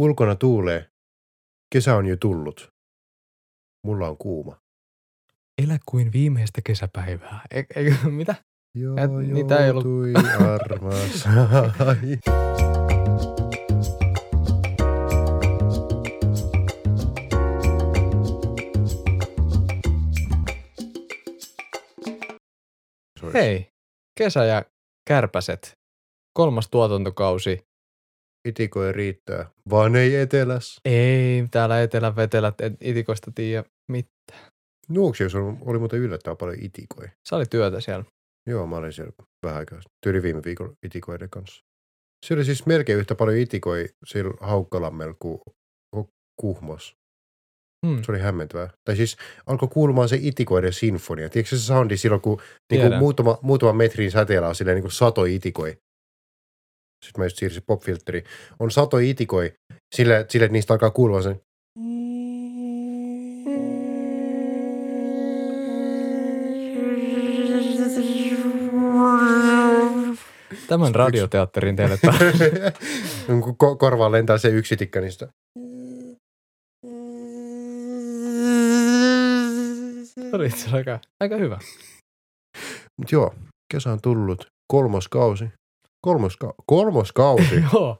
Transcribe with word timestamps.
Ulkona 0.00 0.36
tuulee. 0.36 0.90
Kesä 1.72 1.96
on 1.96 2.06
jo 2.06 2.16
tullut. 2.16 2.68
Mulla 3.86 4.08
on 4.08 4.16
kuuma. 4.16 4.60
Elä 5.62 5.78
kuin 5.86 6.12
viimeistä 6.12 6.60
kesäpäivää. 6.66 7.40
E- 7.50 7.62
eikö, 7.76 7.94
mitä? 8.10 8.34
Joo, 8.74 8.96
Et 8.96 9.10
niitä 9.32 9.64
ei 9.64 9.70
ollut- 9.70 9.84
armas. 10.52 11.24
Hei, 23.34 23.66
kesä 24.18 24.44
ja 24.44 24.64
kärpäset. 25.08 25.72
Kolmas 26.34 26.68
tuotantokausi. 26.70 27.69
Itikoi 28.48 28.92
riittää, 28.92 29.50
vaan 29.70 29.96
ei 29.96 30.16
etelässä. 30.16 30.80
Ei, 30.84 31.48
täällä 31.50 31.82
etelän 31.82 32.16
vetelät 32.16 32.60
en 32.60 32.76
itikoista 32.80 33.32
tiedä 33.34 33.64
mitään. 33.88 34.50
Nuuksiossa 34.88 35.38
oli 35.60 35.78
muuten 35.78 36.00
yllättävän 36.00 36.36
paljon 36.36 36.58
itikoi. 36.60 37.06
Se 37.28 37.34
oli 37.34 37.46
työtä 37.46 37.80
siellä. 37.80 38.04
Joo, 38.46 38.66
mä 38.66 38.76
olin 38.76 38.92
siellä 38.92 39.12
vähän 39.46 39.58
aikaa. 39.58 39.80
Tyyli 40.04 40.22
viime 40.22 40.42
viikolla 40.44 40.72
itikoiden 40.86 41.30
kanssa. 41.30 41.60
Se 42.26 42.34
oli 42.34 42.44
siis 42.44 42.66
melkein 42.66 42.98
yhtä 42.98 43.14
paljon 43.14 43.38
itikoi 43.38 43.88
siellä 44.06 44.34
Haukkalammella 44.40 45.14
kuin 45.18 45.40
Kuhmos. 46.40 46.94
Hmm. 47.86 48.02
Se 48.02 48.12
oli 48.12 48.20
hämmentävää. 48.20 48.70
Tai 48.84 48.96
siis 48.96 49.16
alkoi 49.46 49.68
kuulumaan 49.68 50.08
se 50.08 50.18
itikoiden 50.20 50.72
sinfonia. 50.72 51.28
Tiedätkö 51.28 51.56
se 51.56 51.62
soundi 51.62 51.96
silloin, 51.96 52.20
kun 52.22 52.36
niin 52.36 52.46
kuin 52.68 52.80
Tiedän. 52.80 52.98
muutama, 52.98 53.38
muutaman 53.42 53.76
metrin 53.76 54.10
säteellä 54.10 54.48
on 54.48 54.54
silleen 54.54 54.74
niin 54.74 54.82
kuin 54.82 54.92
sato 54.92 55.24
itikoi. 55.24 55.76
Sitten 57.04 57.20
mä 57.20 57.24
just 57.24 57.36
siirsin 57.36 57.62
popfiltteri. 57.66 58.24
On 58.58 58.70
sato 58.70 58.98
itikoi 58.98 59.52
sille, 59.96 60.26
sille 60.28 60.44
että 60.44 60.52
niistä 60.52 60.74
alkaa 60.74 60.90
kuulumaan 60.90 61.22
sen. 61.22 61.40
Tämän 70.68 70.94
radioteatterin 70.94 71.76
teille 71.76 71.98
kun 73.26 73.56
ko- 73.64 73.76
korvaan 73.78 74.12
lentää 74.12 74.38
se 74.38 74.48
yksi 74.48 74.76
tikka 74.76 75.00
niistä. 75.00 75.28
oli 80.32 80.46
itse 80.46 80.70
aika, 80.72 81.00
aika 81.20 81.36
hyvä. 81.36 81.58
Mut 82.98 83.12
joo, 83.12 83.34
kesä 83.72 83.92
on 83.92 84.00
tullut. 84.02 84.46
Kolmas 84.72 85.08
kausi. 85.08 85.44
Kolmas, 86.00 86.36
ka- 86.36 86.54
kolmas 86.66 87.12
kausi. 87.12 87.54
Joo. 87.72 87.98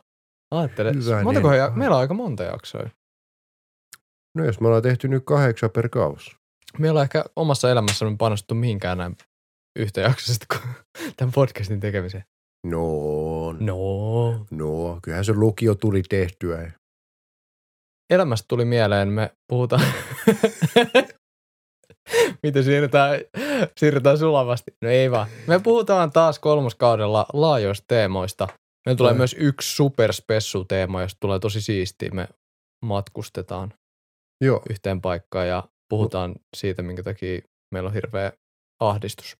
Ajattele. 0.50 0.92
Hyvä 0.94 1.22
Montako 1.22 1.50
niin. 1.50 1.58
ja, 1.58 1.70
meillä 1.74 1.94
on 1.96 2.00
aika 2.00 2.14
monta 2.14 2.42
jaksoa. 2.42 2.88
no 4.34 4.44
jos 4.44 4.60
me 4.60 4.66
ollaan 4.66 4.82
tehty 4.82 5.08
nyt 5.08 5.22
kahdeksan 5.26 5.70
per 5.70 5.88
kausi. 5.88 6.36
Meillä 6.78 6.98
on 6.98 7.04
ehkä 7.04 7.24
omassa 7.36 7.70
elämässämme 7.70 8.16
panostettu 8.16 8.54
mihinkään 8.54 8.98
näin 8.98 9.16
yhtäjaksoisesti 9.78 10.46
kuin 10.52 10.74
tämän 11.16 11.32
podcastin 11.32 11.80
tekemiseen. 11.80 12.24
No, 12.66 13.52
no. 13.52 13.58
No. 13.60 14.46
no, 14.50 14.98
kyllähän 15.02 15.24
se 15.24 15.32
lukio 15.32 15.74
tuli 15.74 16.02
tehtyä. 16.08 16.72
Elämästä 18.10 18.44
tuli 18.48 18.64
mieleen, 18.64 19.08
me 19.08 19.30
puhutaan... 19.48 19.82
Miten 22.42 22.64
siirrytään, 22.64 23.20
siirrytään 23.80 24.18
sulavasti? 24.18 24.70
No 24.82 24.88
ei 24.90 25.10
vaan. 25.10 25.28
Me 25.46 25.58
puhutaan 25.58 26.12
taas 26.12 26.38
kolmoskaudella 26.38 27.26
laajoista 27.32 27.84
teemoista. 27.88 28.48
Meillä 28.86 28.96
tulee 28.98 29.14
myös 29.14 29.36
yksi 29.38 29.76
superspessu 29.76 30.64
teema, 30.64 31.02
josta 31.02 31.18
tulee 31.20 31.38
tosi 31.38 31.60
siistiä. 31.60 32.10
Me 32.12 32.28
matkustetaan 32.84 33.72
Joo, 34.44 34.62
yhteen 34.70 35.00
paikkaan 35.00 35.48
ja 35.48 35.64
puhutaan 35.88 36.34
siitä, 36.56 36.82
minkä 36.82 37.02
takia 37.02 37.40
meillä 37.74 37.86
on 37.86 37.94
hirveä 37.94 38.32
ahdistus. 38.82 39.36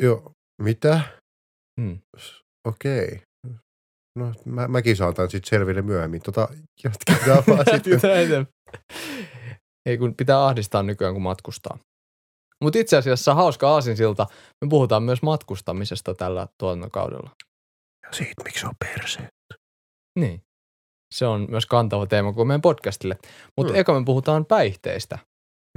joo. 0.00 0.30
Mitä? 0.62 1.00
Hmm. 1.80 1.98
Okei. 2.68 3.20
No 4.18 4.32
mä, 4.44 4.68
mäkin 4.68 4.96
saatan 4.96 5.30
sitten 5.30 5.48
selville 5.48 5.82
myöhemmin. 5.82 6.22
Tota, 6.22 6.48
jatketaan 6.84 7.42
vaan 7.46 7.64
sitten. 7.74 8.46
Ei 9.86 9.98
kun 9.98 10.14
pitää 10.14 10.46
ahdistaa 10.46 10.82
nykyään, 10.82 11.14
kun 11.14 11.22
matkustaa. 11.22 11.78
Mutta 12.64 12.78
itse 12.78 12.96
asiassa 12.96 13.34
hauska 13.34 13.68
aasinsilta, 13.70 14.26
me 14.64 14.68
puhutaan 14.68 15.02
myös 15.02 15.22
matkustamisesta 15.22 16.14
tällä 16.14 16.48
tuotantokaudella. 16.60 17.30
Siitä, 18.12 18.44
miksi 18.44 18.60
se 18.60 18.66
on 18.66 18.74
perse. 18.78 19.28
Niin. 20.18 20.42
Se 21.14 21.26
on 21.26 21.46
myös 21.50 21.66
kantava 21.66 22.06
teema 22.06 22.32
kuin 22.32 22.48
meidän 22.48 22.60
podcastille. 22.60 23.18
Mutta 23.56 23.72
Hmm. 23.72 23.80
eka 23.80 23.98
me 24.00 24.04
puhutaan 24.04 24.44
päihteistä, 24.46 25.18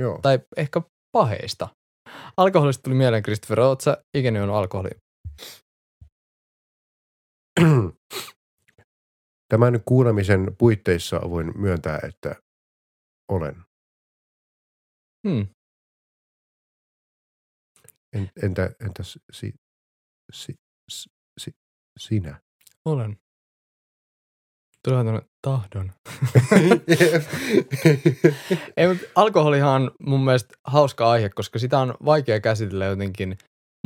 Joo. 0.01 0.19
tai 0.21 0.39
ehkä 0.57 0.81
paheista. 1.11 1.67
Alkoholista 2.37 2.83
tuli 2.83 2.95
mieleen, 2.95 3.23
Christopher, 3.23 3.59
ootko 3.59 3.81
sä 3.83 3.97
ikinä 4.17 4.39
juonut 4.39 4.55
alkoholia? 4.55 4.99
Tämän 9.53 9.81
kuulemisen 9.85 10.55
puitteissa 10.57 11.21
voin 11.29 11.51
myöntää, 11.61 11.99
että 12.03 12.35
olen. 13.31 13.55
Hmm. 15.27 15.47
En, 18.13 18.31
entä, 18.43 18.71
entäs 18.85 19.19
si, 19.31 19.53
si, 20.31 20.55
si, 20.91 21.09
si, 21.39 21.51
sinä? 21.99 22.41
Olen. 22.85 23.17
Tulee 24.87 25.03
tämmönen 25.03 25.29
tahdon. 25.41 25.91
Ei, 28.77 28.87
mutta 28.87 29.07
alkoholihan 29.15 29.81
on 29.81 29.91
mun 29.99 30.25
mielestä 30.25 30.55
hauska 30.67 31.11
aihe, 31.11 31.29
koska 31.29 31.59
sitä 31.59 31.79
on 31.79 31.93
vaikea 32.05 32.39
käsitellä 32.39 32.85
jotenkin 32.85 33.37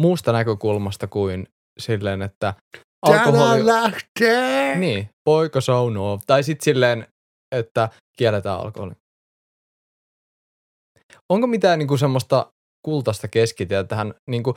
muusta 0.01 0.31
näkökulmasta 0.31 1.07
kuin 1.07 1.47
silleen, 1.79 2.21
että 2.21 2.53
alkoholi... 3.01 3.37
Tänään 3.37 3.65
lähtee! 3.65 4.75
Niin, 4.75 5.09
poika 5.23 5.61
saunoo. 5.61 6.19
Tai 6.27 6.43
sitten 6.43 6.63
silleen, 6.63 7.07
että 7.55 7.89
kielletään 8.17 8.59
alkoholi. 8.59 8.93
Onko 11.29 11.47
mitään 11.47 11.79
niinku 11.79 11.97
semmoista 11.97 12.52
kultaista 12.83 13.27
keskitietä 13.27 13.87
tähän? 13.87 14.13
Niinku, 14.29 14.55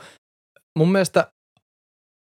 mun 0.77 0.91
mielestä 0.91 1.31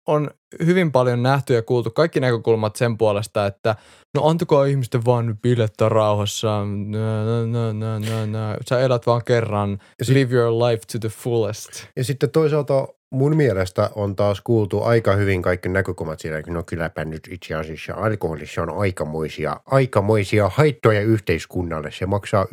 on 0.09 0.31
hyvin 0.67 0.93
paljon 0.93 1.23
nähty 1.23 1.55
ja 1.55 1.63
kuultu 1.63 1.91
kaikki 1.91 2.21
näkökulmat 2.21 2.77
sen 2.77 2.99
puolesta, 2.99 3.47
että 3.47 3.77
no 4.17 4.29
antakaa 4.29 4.65
ihmisten 4.65 5.05
vaan 5.05 5.27
nyt 5.27 5.43
bilettää 5.43 5.89
rauhassa, 5.89 6.65
nö, 6.65 7.47
nö, 7.47 7.73
nö, 7.73 7.99
nö, 7.99 8.27
nö. 8.27 8.57
sä 8.69 8.81
elät 8.81 9.07
vaan 9.07 9.25
kerran, 9.25 9.79
Ja 9.99 10.05
sit- 10.05 10.15
live 10.15 10.35
your 10.35 10.53
life 10.53 10.83
to 10.93 10.99
the 10.99 11.09
fullest. 11.09 11.71
Ja 11.97 12.05
sitten 12.05 12.31
toisaalta 12.31 12.89
mun 13.15 13.37
mielestä 13.37 13.91
on 13.95 14.17
taas 14.17 14.41
kuultu 14.41 14.83
aika 14.83 15.13
hyvin 15.13 15.43
kaikki 15.43 15.69
näkökulmat 15.69 16.21
siinä, 16.21 16.39
että 16.39 16.53
no 16.53 16.63
kylläpä 16.63 17.05
nyt 17.05 17.29
itse 17.31 17.55
asiassa 17.55 17.95
alkoholissa 17.95 18.63
on 18.63 18.71
aikamoisia, 18.81 19.61
aikamoisia 19.67 20.51
haittoja 20.55 21.01
yhteiskunnalle. 21.01 21.91
Se 21.91 22.07
maksaa 22.07 22.45
1,4 22.45 22.51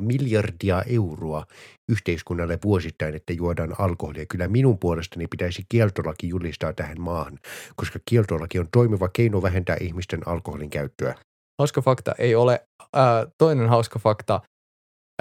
miljardia 0.00 0.82
euroa 0.82 1.44
yhteiskunnalle 1.88 2.58
vuosittain, 2.64 3.14
että 3.14 3.32
juodaan 3.32 3.74
alkoholia. 3.78 4.26
Kyllä 4.26 4.48
minun 4.48 4.78
puolestani 4.78 5.26
pitäisi 5.26 5.62
kieltolaki 5.68 6.28
julistaa 6.28 6.72
tähän 6.72 7.00
maahan, 7.00 7.38
koska 7.76 7.98
kieltolaki 8.08 8.58
on 8.58 8.68
toimiva 8.72 9.08
keino 9.08 9.42
vähentää 9.42 9.76
ihmisten 9.80 10.28
alkoholin 10.28 10.70
käyttöä. 10.70 11.14
Hauska 11.58 11.82
fakta 11.82 12.14
ei 12.18 12.34
ole, 12.34 12.64
ää, 12.92 13.26
toinen 13.38 13.68
hauska 13.68 13.98
fakta, 13.98 14.40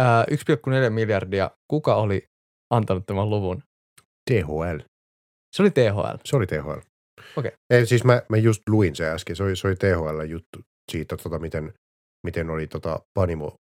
ää, 0.01 0.23
1,4 0.23 0.89
miljardia, 0.89 1.51
kuka 1.71 1.95
oli 1.95 2.23
antanut 2.73 3.05
tämän 3.05 3.29
luvun? 3.29 3.66
THL. 4.27 4.79
Se 5.55 5.63
oli 5.63 5.71
THL. 5.71 6.17
Se 6.25 6.35
oli 6.35 6.47
THL. 6.47 6.79
Okei. 7.37 7.51
Ei, 7.69 7.85
siis 7.85 8.03
mä, 8.03 8.21
mä 8.29 8.37
just 8.37 8.61
luin 8.69 8.95
se 8.95 9.09
äsken. 9.09 9.35
Se 9.35 9.43
oli, 9.43 9.55
se 9.55 9.67
oli 9.67 9.75
THL-juttu 9.75 10.59
siitä, 10.91 11.17
tota, 11.17 11.39
miten, 11.39 11.73
miten 12.27 12.49
oli 12.49 12.67
tota 12.67 12.99
Panimo, 13.13 13.55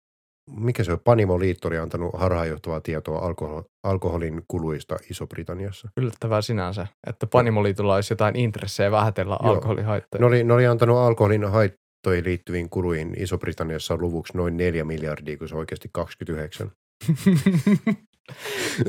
mikä 0.50 0.84
se 0.84 0.92
on, 0.92 1.00
Panimo-liitto 1.00 1.69
oli 1.69 1.78
antanut 1.78 2.10
harhaanjohtavaa 2.14 2.81
tietoa 2.81 3.19
alkohol, 3.19 3.62
alkoholin 3.87 4.42
kuluista 4.48 4.96
Iso-Britanniassa. 5.10 5.88
Yllättävää 5.96 6.42
sinänsä, 6.42 6.87
että 7.06 7.26
Panimoliitolla 7.26 7.94
olisi 7.94 8.12
jotain 8.12 8.37
intressejä 8.37 8.90
vähätellä 8.90 9.38
Joo. 9.42 9.52
alkoholihaittoja. 9.52 10.20
Ne 10.20 10.26
oli, 10.26 10.44
ne 10.44 10.52
oli 10.52 10.66
antanut 10.66 10.98
alkoholin 10.98 11.44
haittoihin 11.44 12.25
liittyviin 12.25 12.70
kuluihin 12.70 13.14
Iso-Britanniassa 13.16 13.96
luvuksi 13.96 14.37
noin 14.37 14.56
4 14.56 14.84
miljardia, 14.84 15.38
kun 15.38 15.48
se 15.48 15.56
oikeasti 15.56 15.88
29. 15.92 16.70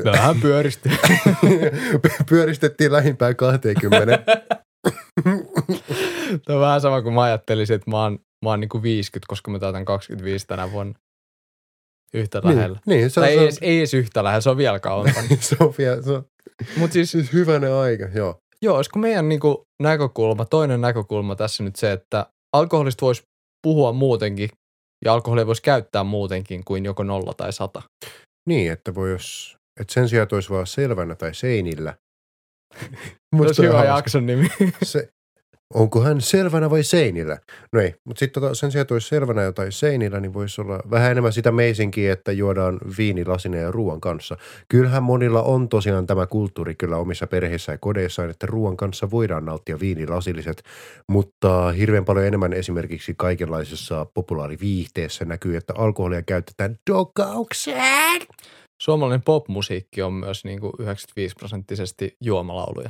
Vähän 0.03 0.41
pyöristi. 0.41 0.89
Pyöristettiin 2.29 2.91
lähimpään 2.91 3.35
20. 3.35 4.23
Tämä 6.45 6.57
on 6.57 6.61
vähän 6.61 6.81
sama 6.81 7.01
kuin 7.01 7.13
mä 7.13 7.21
ajattelisin, 7.21 7.75
että 7.75 7.91
mä 7.91 8.01
oon, 8.01 8.19
mä 8.45 8.49
oon 8.49 8.59
niinku 8.59 8.83
50, 8.83 9.25
koska 9.27 9.51
mä 9.51 9.59
täytän 9.59 9.85
25 9.85 10.47
tänä 10.47 10.71
vuonna. 10.71 10.93
Yhtä 12.13 12.41
lähellä. 12.43 12.79
Niin, 12.85 12.97
niin 12.99 13.09
se, 13.09 13.21
tai 13.21 13.23
on, 13.23 13.29
ei, 13.29 13.37
se, 13.37 13.43
edes, 13.43 13.57
ei 13.61 13.77
edes 13.77 13.93
yhtä 13.93 14.23
lähellä, 14.23 14.41
se 14.41 14.49
on 14.49 14.57
vielä 14.57 14.79
kauempana. 14.79 15.27
on, 15.31 15.37
se 15.41 15.55
on 15.59 15.73
vielä, 15.77 16.01
se 16.01 16.11
on 16.11 16.25
Mutta 16.77 16.93
siis 16.93 17.11
siis 17.11 17.33
hyvänä 17.33 17.79
aika, 17.79 18.05
joo. 18.15 18.39
Joo, 18.61 18.75
olisiko 18.75 18.99
meidän 18.99 19.29
niinku 19.29 19.63
näkökulma, 19.81 20.45
toinen 20.45 20.81
näkökulma 20.81 21.35
tässä 21.35 21.63
nyt 21.63 21.75
se, 21.75 21.91
että 21.91 22.25
alkoholista 22.55 23.05
voisi 23.05 23.23
puhua 23.63 23.91
muutenkin 23.91 24.49
ja 25.05 25.13
alkoholia 25.13 25.47
voisi 25.47 25.61
käyttää 25.61 26.03
muutenkin 26.03 26.63
kuin 26.65 26.85
joko 26.85 27.03
nolla 27.03 27.33
tai 27.33 27.53
sata. 27.53 27.81
Niin, 28.47 28.71
että 28.71 28.95
voi 28.95 29.11
jos, 29.11 29.57
että 29.79 29.93
sen 29.93 30.09
sijaan, 30.09 30.23
että 30.23 30.35
olisi 30.35 30.49
vaan 30.49 30.67
selvänä 30.67 31.15
tai 31.15 31.35
seinillä. 31.35 31.97
Musta 33.35 33.63
hyvä 33.63 33.71
on 33.73 33.77
hauska. 33.77 33.97
jakson 33.97 34.25
nimi. 34.25 34.47
Se, 34.83 35.09
onko 35.73 36.01
hän 36.01 36.21
selvänä 36.21 36.69
vai 36.69 36.83
seinillä? 36.83 37.37
No 37.73 37.81
ei, 37.81 37.93
mutta 38.05 38.19
sitten 38.19 38.43
tota, 38.43 38.55
sen 38.55 38.71
sijaan, 38.71 38.81
että 38.81 38.93
olisi 38.93 39.07
selvänä 39.07 39.51
tai 39.51 39.71
seinillä, 39.71 40.19
niin 40.19 40.33
voisi 40.33 40.61
olla 40.61 40.79
vähän 40.91 41.11
enemmän 41.11 41.33
sitä 41.33 41.51
meisinkiä, 41.51 42.13
että 42.13 42.31
juodaan 42.31 42.79
viinilasinen 42.97 43.61
ja 43.61 43.71
ruoan 43.71 44.01
kanssa. 44.01 44.37
Kyllähän 44.69 45.03
monilla 45.03 45.43
on 45.43 45.69
tosiaan 45.69 46.07
tämä 46.07 46.27
kulttuuri 46.27 46.75
kyllä 46.75 46.97
omissa 46.97 47.27
perheissä 47.27 47.71
ja 47.71 47.77
kodeissaan, 47.77 48.29
että 48.29 48.47
ruoan 48.47 48.77
kanssa 48.77 49.11
voidaan 49.11 49.45
nauttia 49.45 49.79
viinilasilliset, 49.79 50.63
mutta 51.11 51.71
hirveän 51.71 52.05
paljon 52.05 52.25
enemmän 52.25 52.53
esimerkiksi 52.53 53.13
kaikenlaisessa 53.17 54.05
populaariviihteessä 54.13 55.25
näkyy, 55.25 55.57
että 55.57 55.73
alkoholia 55.77 56.21
käytetään 56.21 56.75
dokaukseen. 56.91 58.21
Suomalainen 58.81 59.21
popmusiikki 59.21 60.01
on 60.01 60.13
myös 60.13 60.45
niin 60.45 60.59
kuin 60.59 60.73
95 60.79 61.35
prosenttisesti 61.39 62.17
juomalauluja. 62.21 62.89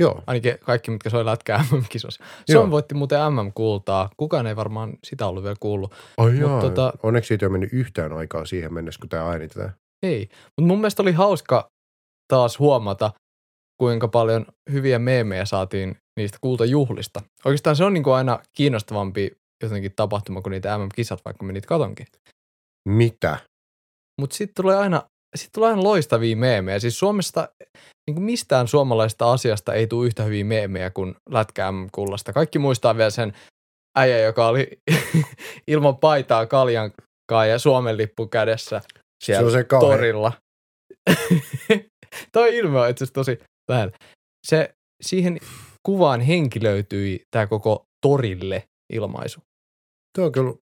Joo, 0.00 0.22
Ainakin 0.26 0.58
kaikki, 0.64 0.90
mitkä 0.90 1.10
soi 1.10 1.24
lätkää 1.24 1.64
MM-kisossa. 1.72 2.24
Suomi 2.50 2.70
voitti 2.70 2.94
muuten 2.94 3.18
MM-kultaa. 3.32 4.10
Kukaan 4.16 4.46
ei 4.46 4.56
varmaan 4.56 4.92
sitä 5.04 5.26
ollut 5.26 5.44
vielä 5.44 5.56
kuullut. 5.60 5.94
Ai 6.18 6.30
Mut 6.30 6.40
jaa, 6.40 6.62
tota- 6.62 6.98
onneksi 7.02 7.28
siitä 7.28 7.44
ei 7.44 7.46
ole 7.46 7.52
mennyt 7.52 7.72
yhtään 7.72 8.12
aikaa 8.12 8.44
siihen 8.44 8.74
mennessä, 8.74 9.00
kun 9.00 9.08
tämä 9.08 9.30
äänitetään. 9.30 9.74
Ei. 10.02 10.28
Mutta 10.30 10.68
mun 10.68 10.78
mielestä 10.78 11.02
oli 11.02 11.12
hauska 11.12 11.68
taas 12.32 12.58
huomata, 12.58 13.12
kuinka 13.80 14.08
paljon 14.08 14.46
hyviä 14.72 14.98
meemejä 14.98 15.44
saatiin 15.44 15.96
niistä 16.16 16.38
kultajuhlista. 16.40 17.22
Oikeastaan 17.44 17.76
se 17.76 17.84
on 17.84 17.94
niin 17.94 18.04
kuin 18.04 18.14
aina 18.14 18.38
kiinnostavampi 18.56 19.30
jotenkin 19.64 19.92
tapahtuma 19.96 20.42
kuin 20.42 20.50
niitä 20.50 20.78
MM-kisat, 20.78 21.24
vaikka 21.24 21.44
mä 21.44 21.52
niitä 21.52 21.68
katonkin. 21.68 22.06
Mitä? 22.88 23.38
Mutta 24.20 24.36
sitten 24.36 24.62
tulee 24.62 24.76
aina 24.76 25.02
sitten 25.36 25.52
tulee 25.54 25.70
aina 25.70 25.82
loistavia 25.82 26.36
meemejä. 26.36 26.78
Siis 26.78 26.98
Suomesta 26.98 27.48
niin 28.06 28.14
kuin 28.14 28.24
mistään 28.24 28.68
suomalaisesta 28.68 29.32
asiasta 29.32 29.74
ei 29.74 29.86
tule 29.86 30.06
yhtä 30.06 30.22
hyviä 30.22 30.44
meemejä 30.44 30.90
kuin 30.90 31.14
lätkä 31.30 31.72
kullasta. 31.92 32.32
Kaikki 32.32 32.58
muistaa 32.58 32.96
vielä 32.96 33.10
sen 33.10 33.32
äijä, 33.98 34.18
joka 34.18 34.46
oli 34.46 34.68
ilman 35.66 35.96
paitaa 35.96 36.46
kaljankaan 36.46 37.48
ja 37.48 37.58
Suomen 37.58 37.96
lippu 37.96 38.26
kädessä 38.26 38.80
siellä 39.24 39.40
Se 39.40 39.46
on 39.46 39.52
se 39.52 39.64
torilla. 39.64 40.32
Toi 42.32 42.56
ilme 42.56 42.80
on 42.80 42.90
itse 42.90 43.04
asiassa 43.04 43.14
tosi 43.14 43.40
lähellä. 43.70 43.92
Se, 44.46 44.74
siihen 45.02 45.38
kuvaan 45.86 46.20
henkilöityi 46.20 47.20
tämä 47.30 47.46
koko 47.46 47.84
torille 48.06 48.62
ilmaisu. 48.92 49.40
Tuo 50.16 50.24
on 50.24 50.32
kyllä, 50.32 50.54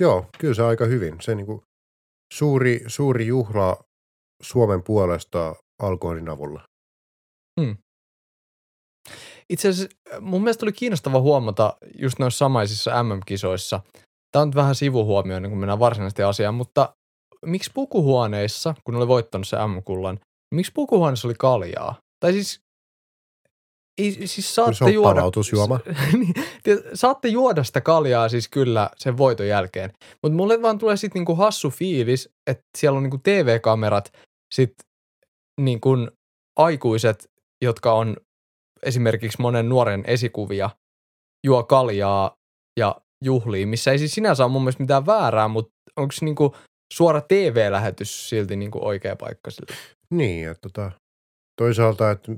joo, 0.00 0.26
kyllä 0.38 0.54
se 0.54 0.62
aika 0.62 0.84
hyvin. 0.84 1.16
Se 1.20 1.34
niinku 1.34 1.62
suuri, 2.32 2.80
suuri 2.86 3.26
juhla 3.26 3.76
Suomen 4.42 4.82
puolesta 4.82 5.54
alkoholin 5.82 6.28
avulla. 6.28 6.64
Itse 9.50 9.68
asiassa 9.68 9.96
mun 10.20 10.42
mielestä 10.42 10.64
oli 10.64 10.72
kiinnostava 10.72 11.20
huomata 11.20 11.76
just 11.98 12.18
noissa 12.18 12.38
samaisissa 12.38 13.02
MM-kisoissa. 13.02 13.80
Tämä 14.32 14.42
on 14.42 14.48
nyt 14.48 14.56
vähän 14.56 14.74
sivuhuomio 14.74 15.36
ennen 15.36 15.50
kuin 15.50 15.58
mennään 15.58 15.78
varsinaisesti 15.78 16.22
asiaan, 16.22 16.54
mutta 16.54 16.94
miksi 17.46 17.70
pukuhuoneissa, 17.74 18.74
kun 18.84 18.94
oli 18.94 19.08
voittanut 19.08 19.48
se 19.48 19.56
M-kullan, 19.56 20.14
niin 20.14 20.56
miksi 20.56 20.72
pukuhuoneessa 20.72 21.28
oli 21.28 21.34
kaljaa? 21.38 21.94
Tai 22.20 22.32
siis, 22.32 22.60
ei, 23.98 24.26
siis 24.26 24.54
saatte 24.54 24.74
se 24.74 24.84
on 24.84 24.94
juoda... 24.94 25.14
palautusjuoma. 25.14 25.80
Niin, 26.18 26.34
saatte 26.94 27.28
juoda 27.28 27.64
sitä 27.64 27.80
kaljaa 27.80 28.28
siis 28.28 28.48
kyllä 28.48 28.90
sen 28.96 29.18
voiton 29.18 29.48
jälkeen. 29.48 29.92
Mutta 30.22 30.36
mulle 30.36 30.62
vaan 30.62 30.78
tulee 30.78 30.96
sitten 30.96 31.20
niinku 31.20 31.34
hassu 31.34 31.70
fiilis, 31.70 32.28
että 32.50 32.64
siellä 32.78 32.96
on 32.96 33.02
niinku 33.02 33.18
TV-kamerat, 33.18 34.12
sitten 34.54 34.86
niinku 35.60 35.90
aikuiset, 36.58 37.30
jotka 37.64 37.92
on 37.92 38.16
esimerkiksi 38.82 39.40
monen 39.40 39.68
nuoren 39.68 40.04
esikuvia, 40.06 40.70
juo 41.46 41.62
kaljaa 41.62 42.36
ja 42.80 42.96
juhlii, 43.24 43.66
missä 43.66 43.92
ei 43.92 43.98
siis 43.98 44.14
sinänsä 44.14 44.44
ole 44.44 44.52
mun 44.52 44.62
mielestä 44.62 44.82
mitään 44.82 45.06
väärää, 45.06 45.48
mutta 45.48 45.72
onko 45.96 46.14
niinku 46.20 46.56
suora 46.92 47.20
TV-lähetys 47.20 48.28
silti 48.28 48.56
niinku 48.56 48.86
oikea 48.86 49.16
paikka 49.16 49.50
sille? 49.50 49.76
Niin, 50.10 50.48
että 50.48 50.68
tota, 50.68 50.92
toisaalta, 51.60 52.10
että 52.10 52.32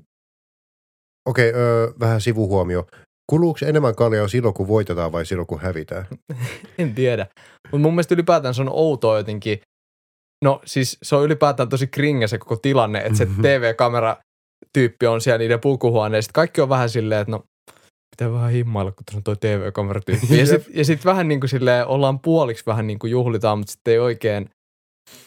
okei, 1.28 1.52
öö, 1.54 1.88
vähän 2.00 2.20
sivuhuomio. 2.20 2.86
Kuluuko 3.30 3.58
enemmän 3.66 3.94
kaljaa 3.94 4.28
silloin, 4.28 4.54
kun 4.54 4.68
voitetaan 4.68 5.12
vai 5.12 5.26
silloin, 5.26 5.46
kun 5.46 5.60
hävitään? 5.60 6.06
En 6.78 6.94
tiedä. 6.94 7.26
Mutta 7.72 7.82
mun 7.82 7.92
mielestä 7.94 8.14
ylipäätään 8.14 8.54
se 8.54 8.62
on 8.62 8.68
outoa 8.72 9.18
jotenkin. 9.18 9.60
No 10.44 10.60
siis 10.64 10.98
se 11.02 11.16
on 11.16 11.24
ylipäätään 11.24 11.68
tosi 11.68 11.86
kringe 11.86 12.26
se 12.28 12.38
koko 12.38 12.56
tilanne, 12.56 12.98
että 12.98 13.18
se 13.18 13.24
Mhm. 13.24 13.42
TV-kamera 13.42 14.16
tyyppi 14.72 15.06
on 15.06 15.20
siellä 15.20 15.38
niiden 15.38 15.60
pukuhuoneissa. 15.60 16.30
Kaikki 16.34 16.60
on 16.60 16.68
vähän 16.68 16.90
silleen, 16.90 17.20
että 17.20 17.30
no 17.32 17.44
pitää 18.16 18.32
vähän 18.32 18.50
himmailla, 18.52 18.92
kun 18.92 19.04
tuossa 19.04 19.18
on 19.18 19.22
toi 19.22 19.36
TV-kameratyyppi. 19.36 20.38
Ja 20.38 20.46
sitten 20.46 20.84
sit 20.84 21.04
vähän 21.04 21.28
niin 21.28 21.40
kuin 21.40 21.50
silleen, 21.50 21.86
ollaan 21.86 22.20
puoliksi 22.20 22.66
vähän 22.66 22.86
niin 22.86 22.98
kuin 22.98 23.10
juhlitaan, 23.10 23.58
mutta 23.58 23.72
sitten 23.72 23.92
ei 23.92 23.98
oikein. 23.98 24.50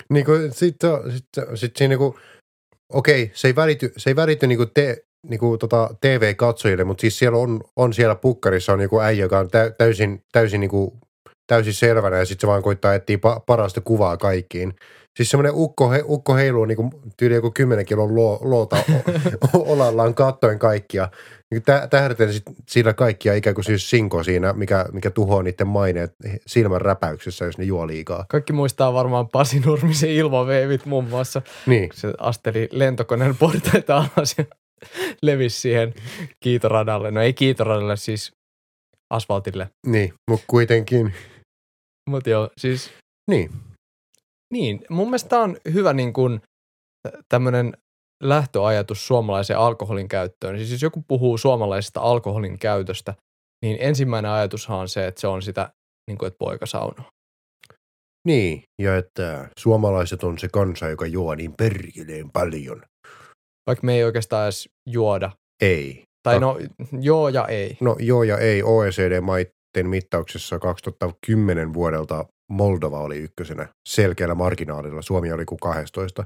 Niin 0.09 0.25
kuin, 0.25 0.53
sit, 0.53 0.75
sit, 1.13 1.25
sit 1.55 1.75
siinä 1.75 1.89
niinku, 1.89 2.19
okei, 2.93 3.31
se 3.33 3.47
ei 3.47 3.55
välity, 3.55 3.93
se 3.97 4.09
ei 4.09 4.15
välity 4.15 4.47
niinku 4.47 4.65
te, 4.65 4.97
niinku 5.29 5.57
tota 5.57 5.89
TV-katsojille, 6.01 6.83
mutta 6.83 7.01
siis 7.01 7.19
siellä 7.19 7.37
on, 7.37 7.61
on 7.75 7.93
siellä 7.93 8.15
pukkarissa 8.15 8.73
on 8.73 8.81
joku 8.81 8.99
äijä, 8.99 9.25
joka 9.25 9.39
on 9.39 9.49
tä, 9.49 9.71
täysin, 9.77 10.23
täysin, 10.31 10.61
niinku, 10.61 10.97
täysin 11.47 11.73
selvänä 11.73 12.17
ja 12.17 12.25
sitten 12.25 12.41
se 12.41 12.47
vaan 12.47 12.63
koittaa 12.63 12.93
etsiä 12.93 13.17
pa, 13.17 13.39
parasta 13.39 13.81
kuvaa 13.81 14.17
kaikkiin. 14.17 14.73
Siis 15.15 15.29
semmoinen 15.29 15.51
ukko, 15.55 15.91
he, 15.91 16.03
ukko 16.07 16.35
heiluu 16.35 16.65
niinku, 16.65 16.89
tyyli 17.17 17.35
joku 17.35 17.51
10 17.51 17.85
kilon 17.85 18.15
luo, 18.15 18.39
luota 18.41 18.75
o- 18.75 19.57
o- 19.57 19.73
olallaan 19.73 20.15
kattoen 20.15 20.59
kaikkia. 20.59 21.09
Niin 21.51 21.63
tä, 21.63 21.87
tähdäten 21.89 22.33
sit, 22.33 22.43
sillä 22.69 22.93
kaikkia 22.93 23.33
ikään 23.33 23.53
kuin 23.53 23.65
siis 23.65 23.89
sinko 23.89 24.23
siinä, 24.23 24.53
mikä, 24.53 24.85
mikä 24.91 25.11
tuhoaa 25.11 25.43
niiden 25.43 25.67
maineet 25.67 26.13
silmän 26.47 26.81
räpäyksessä, 26.81 27.45
jos 27.45 27.57
ne 27.57 27.63
juo 27.63 27.87
liikaa. 27.87 28.25
Kaikki 28.29 28.53
muistaa 28.53 28.93
varmaan 28.93 29.29
Pasi 29.29 29.59
Nurmisen 29.59 30.09
ilmaveivit 30.09 30.85
muun 30.85 31.05
muassa. 31.05 31.41
Niin. 31.65 31.89
Se 31.93 32.13
asteli 32.17 32.69
lentokoneen 32.71 33.37
portaita 33.37 33.97
alas 33.97 34.35
ja 34.37 34.45
levisi 35.21 35.61
siihen 35.61 35.93
kiitoradalle. 36.43 37.11
No 37.11 37.21
ei 37.21 37.33
kiitoradalle, 37.33 37.97
siis 37.97 38.31
asfaltille. 39.13 39.69
Niin, 39.87 40.13
mutta 40.29 40.45
kuitenkin. 40.47 41.13
Mutta 42.09 42.29
joo, 42.29 42.49
siis 42.57 42.91
Niin, 43.31 43.49
Niin, 44.53 44.81
mun 44.89 45.07
mielestä 45.07 45.39
on 45.39 45.57
hyvä 45.73 45.93
niin 45.93 46.13
kuin 46.13 46.41
tämmöinen 47.29 47.73
lähtöajatus 48.23 49.07
suomalaisen 49.07 49.57
alkoholin 49.57 50.07
käyttöön. 50.07 50.57
Siis 50.57 50.71
jos 50.71 50.81
joku 50.81 51.03
puhuu 51.07 51.37
suomalaisesta 51.37 52.01
alkoholin 52.01 52.59
käytöstä, 52.59 53.13
niin 53.65 53.77
ensimmäinen 53.79 54.31
ajatushan 54.31 54.77
on 54.77 54.89
se, 54.89 55.07
että 55.07 55.21
se 55.21 55.27
on 55.27 55.41
sitä, 55.41 55.69
niin 56.09 56.17
kuin, 56.17 56.27
että 56.27 56.37
poika 56.37 56.65
saunoo. 56.65 57.05
niin. 58.27 58.63
Ja 58.81 58.97
että 58.97 59.49
suomalaiset 59.59 60.23
on 60.23 60.39
se 60.39 60.47
kansa, 60.47 60.89
joka 60.89 61.05
juo 61.05 61.35
niin 61.35 61.53
perkeleen 61.57 62.31
paljon. 62.31 62.81
Vaikka 63.67 63.85
me 63.85 63.93
ei 63.95 64.03
oikeastaan 64.03 64.43
edes 64.45 64.69
juoda. 64.89 65.31
Ei. 65.63 66.03
Tai 66.23 66.35
Ta- 66.35 66.39
no, 66.39 66.59
joo 67.01 67.29
ja 67.29 67.47
ei. 67.47 67.77
No 67.81 67.95
joo 67.99 68.23
ja 68.23 68.37
ei. 68.37 68.63
OECD-maiden 68.63 69.89
mittauksessa 69.89 70.59
2010 70.59 71.73
vuodelta 71.73 72.25
Moldova 72.51 72.99
oli 72.99 73.17
ykkösenä 73.17 73.67
selkeällä 73.89 74.35
marginaalilla. 74.35 75.01
Suomi 75.01 75.31
oli 75.31 75.45
kuin 75.45 75.59
12. 75.59 76.25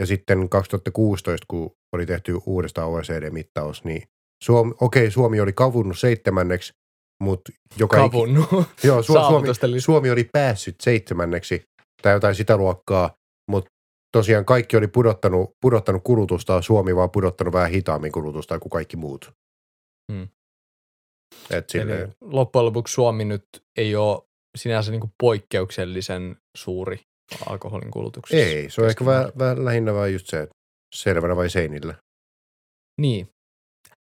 Ja 0.00 0.06
sitten 0.06 0.48
2016, 0.48 1.44
kun 1.48 1.70
oli 1.96 2.06
tehty 2.06 2.38
uudestaan 2.46 2.88
OECD-mittaus, 2.88 3.84
niin 3.84 4.02
Suomi, 4.44 4.74
okei, 4.80 5.10
Suomi 5.10 5.40
oli 5.40 5.52
kavunnut 5.52 5.98
seitsemänneksi, 5.98 6.72
mutta 7.22 7.52
joka 7.78 7.96
iki- 7.96 8.10
Kavunnut. 8.10 8.46
Joo, 8.84 9.00
Su- 9.00 9.04
Suomi, 9.04 9.48
lista. 9.48 9.66
Suomi 9.78 10.10
oli 10.10 10.28
päässyt 10.32 10.74
seitsemänneksi 10.82 11.62
tai 12.02 12.12
jotain 12.12 12.34
sitä 12.34 12.56
luokkaa, 12.56 13.10
mutta 13.50 13.70
tosiaan 14.12 14.44
kaikki 14.44 14.76
oli 14.76 14.88
pudottanut, 14.88 15.50
pudottanut 15.60 16.02
kulutusta, 16.04 16.62
Suomi 16.62 16.96
vaan 16.96 17.10
pudottanut 17.10 17.54
vähän 17.54 17.70
hitaammin 17.70 18.12
kulutusta 18.12 18.58
kuin 18.58 18.70
kaikki 18.70 18.96
muut. 18.96 19.32
Hmm. 20.12 20.28
Et 21.50 21.74
Eli 21.74 22.08
loppujen 22.20 22.66
lopuksi 22.66 22.94
Suomi 22.94 23.24
nyt 23.24 23.44
ei 23.76 23.96
ole 23.96 24.22
sinänsä 24.56 24.90
niin 24.90 25.12
poikkeuksellisen 25.22 26.36
suuri 26.56 27.00
alkoholin 27.46 27.90
kulutuksessa. 27.90 28.46
ei, 28.46 28.70
se 28.70 28.82
on 28.82 28.88
ehkä 28.88 29.04
vähän, 29.04 29.32
vähän 29.38 29.64
lähinnä 29.64 29.94
vaan 29.94 30.12
just 30.12 30.26
se, 30.26 30.48
selvänä 30.94 31.36
vai 31.36 31.50
seinillä. 31.50 31.94
Niin. 33.00 33.28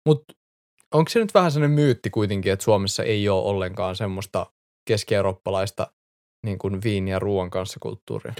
Mutta 0.07 0.33
onko 0.93 1.09
se 1.09 1.19
nyt 1.19 1.33
vähän 1.33 1.51
sellainen 1.51 1.75
myytti 1.75 2.09
kuitenkin, 2.09 2.51
että 2.51 2.63
Suomessa 2.63 3.03
ei 3.03 3.29
ole 3.29 3.43
ollenkaan 3.43 3.95
semmoista 3.95 4.45
keski-eurooppalaista 4.89 5.91
niin 6.45 6.57
kuin 6.57 6.83
viini- 6.83 7.11
ja 7.11 7.19
ruoan 7.19 7.49
kanssa 7.49 7.79
kulttuuria? 7.81 8.33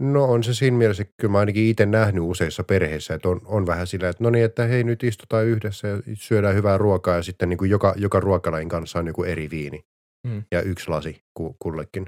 No 0.00 0.24
on 0.24 0.44
se 0.44 0.54
siinä 0.54 0.76
mielessä, 0.76 1.02
että 1.02 1.14
kyllä 1.20 1.32
mä 1.32 1.38
ainakin 1.38 1.66
itse 1.66 1.86
nähnyt 1.86 2.24
useissa 2.24 2.64
perheissä, 2.64 3.14
että 3.14 3.28
on, 3.28 3.40
on 3.44 3.66
vähän 3.66 3.86
sillä, 3.86 4.08
että 4.08 4.24
no 4.24 4.30
niin, 4.30 4.44
että 4.44 4.66
hei 4.66 4.84
nyt 4.84 5.02
istutaan 5.02 5.46
yhdessä 5.46 5.88
ja 5.88 6.02
syödään 6.14 6.54
hyvää 6.54 6.78
ruokaa 6.78 7.16
ja 7.16 7.22
sitten 7.22 7.48
niin 7.48 7.58
kuin 7.58 7.70
joka, 7.70 7.94
joka 7.96 8.20
ruokalain 8.20 8.68
kanssa 8.68 8.98
on 8.98 9.06
joku 9.06 9.24
eri 9.24 9.50
viini. 9.50 9.84
Mm. 10.26 10.44
ja 10.50 10.62
yksi 10.62 10.88
lasi 10.88 11.22
ku, 11.34 11.56
kullekin. 11.58 12.02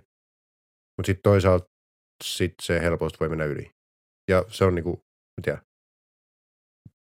Mutta 0.96 1.06
sitten 1.06 1.22
toisaalta 1.22 1.68
sit 2.25 2.54
se 2.62 2.80
helposti 2.80 3.20
voi 3.20 3.28
mennä 3.28 3.44
yli. 3.44 3.70
Ja 4.30 4.44
se 4.49 4.64
on 4.64 4.75
niinku, 4.75 4.92
mä 4.96 5.42
tiedän, 5.42 5.62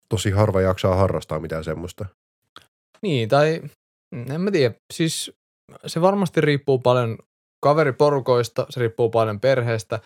tosi 0.09 0.31
harva 0.31 0.61
jaksaa 0.61 0.95
harrastaa 0.95 1.39
mitään 1.39 1.63
semmoista. 1.63 2.05
Niin, 3.01 3.29
tai 3.29 3.61
en 4.33 4.41
mä 4.41 4.51
tiedä. 4.51 4.75
Siis 4.93 5.31
se 5.85 6.01
varmasti 6.01 6.41
riippuu 6.41 6.79
paljon 6.79 7.17
kaveriporukoista, 7.63 8.65
se 8.69 8.79
riippuu 8.79 9.09
paljon 9.09 9.39
perheestä, 9.39 9.99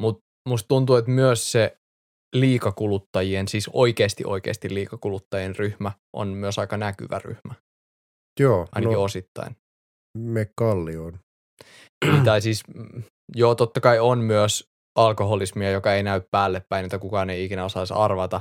mutta 0.00 0.20
musta 0.48 0.68
tuntuu, 0.68 0.96
että 0.96 1.10
myös 1.10 1.52
se 1.52 1.76
liikakuluttajien, 2.34 3.48
siis 3.48 3.70
oikeasti 3.72 4.24
oikeasti 4.26 4.74
liikakuluttajien 4.74 5.56
ryhmä 5.56 5.92
on 6.16 6.28
myös 6.28 6.58
aika 6.58 6.76
näkyvä 6.76 7.18
ryhmä, 7.18 7.54
Joo, 8.40 8.66
ainakin 8.72 8.94
no, 8.94 9.02
osittain. 9.02 9.56
me 10.18 10.50
kallioon. 10.58 11.18
Tai 12.24 12.40
siis, 12.40 12.62
mm, 12.74 13.02
joo, 13.36 13.54
totta 13.54 13.80
kai 13.80 13.98
on 13.98 14.18
myös 14.18 14.64
alkoholismia, 14.98 15.70
joka 15.70 15.94
ei 15.94 16.02
näy 16.02 16.20
päälle 16.30 16.62
päin, 16.68 16.84
että 16.84 16.98
kukaan 16.98 17.30
ei 17.30 17.44
ikinä 17.44 17.64
osaisi 17.64 17.94
arvata, 17.94 18.40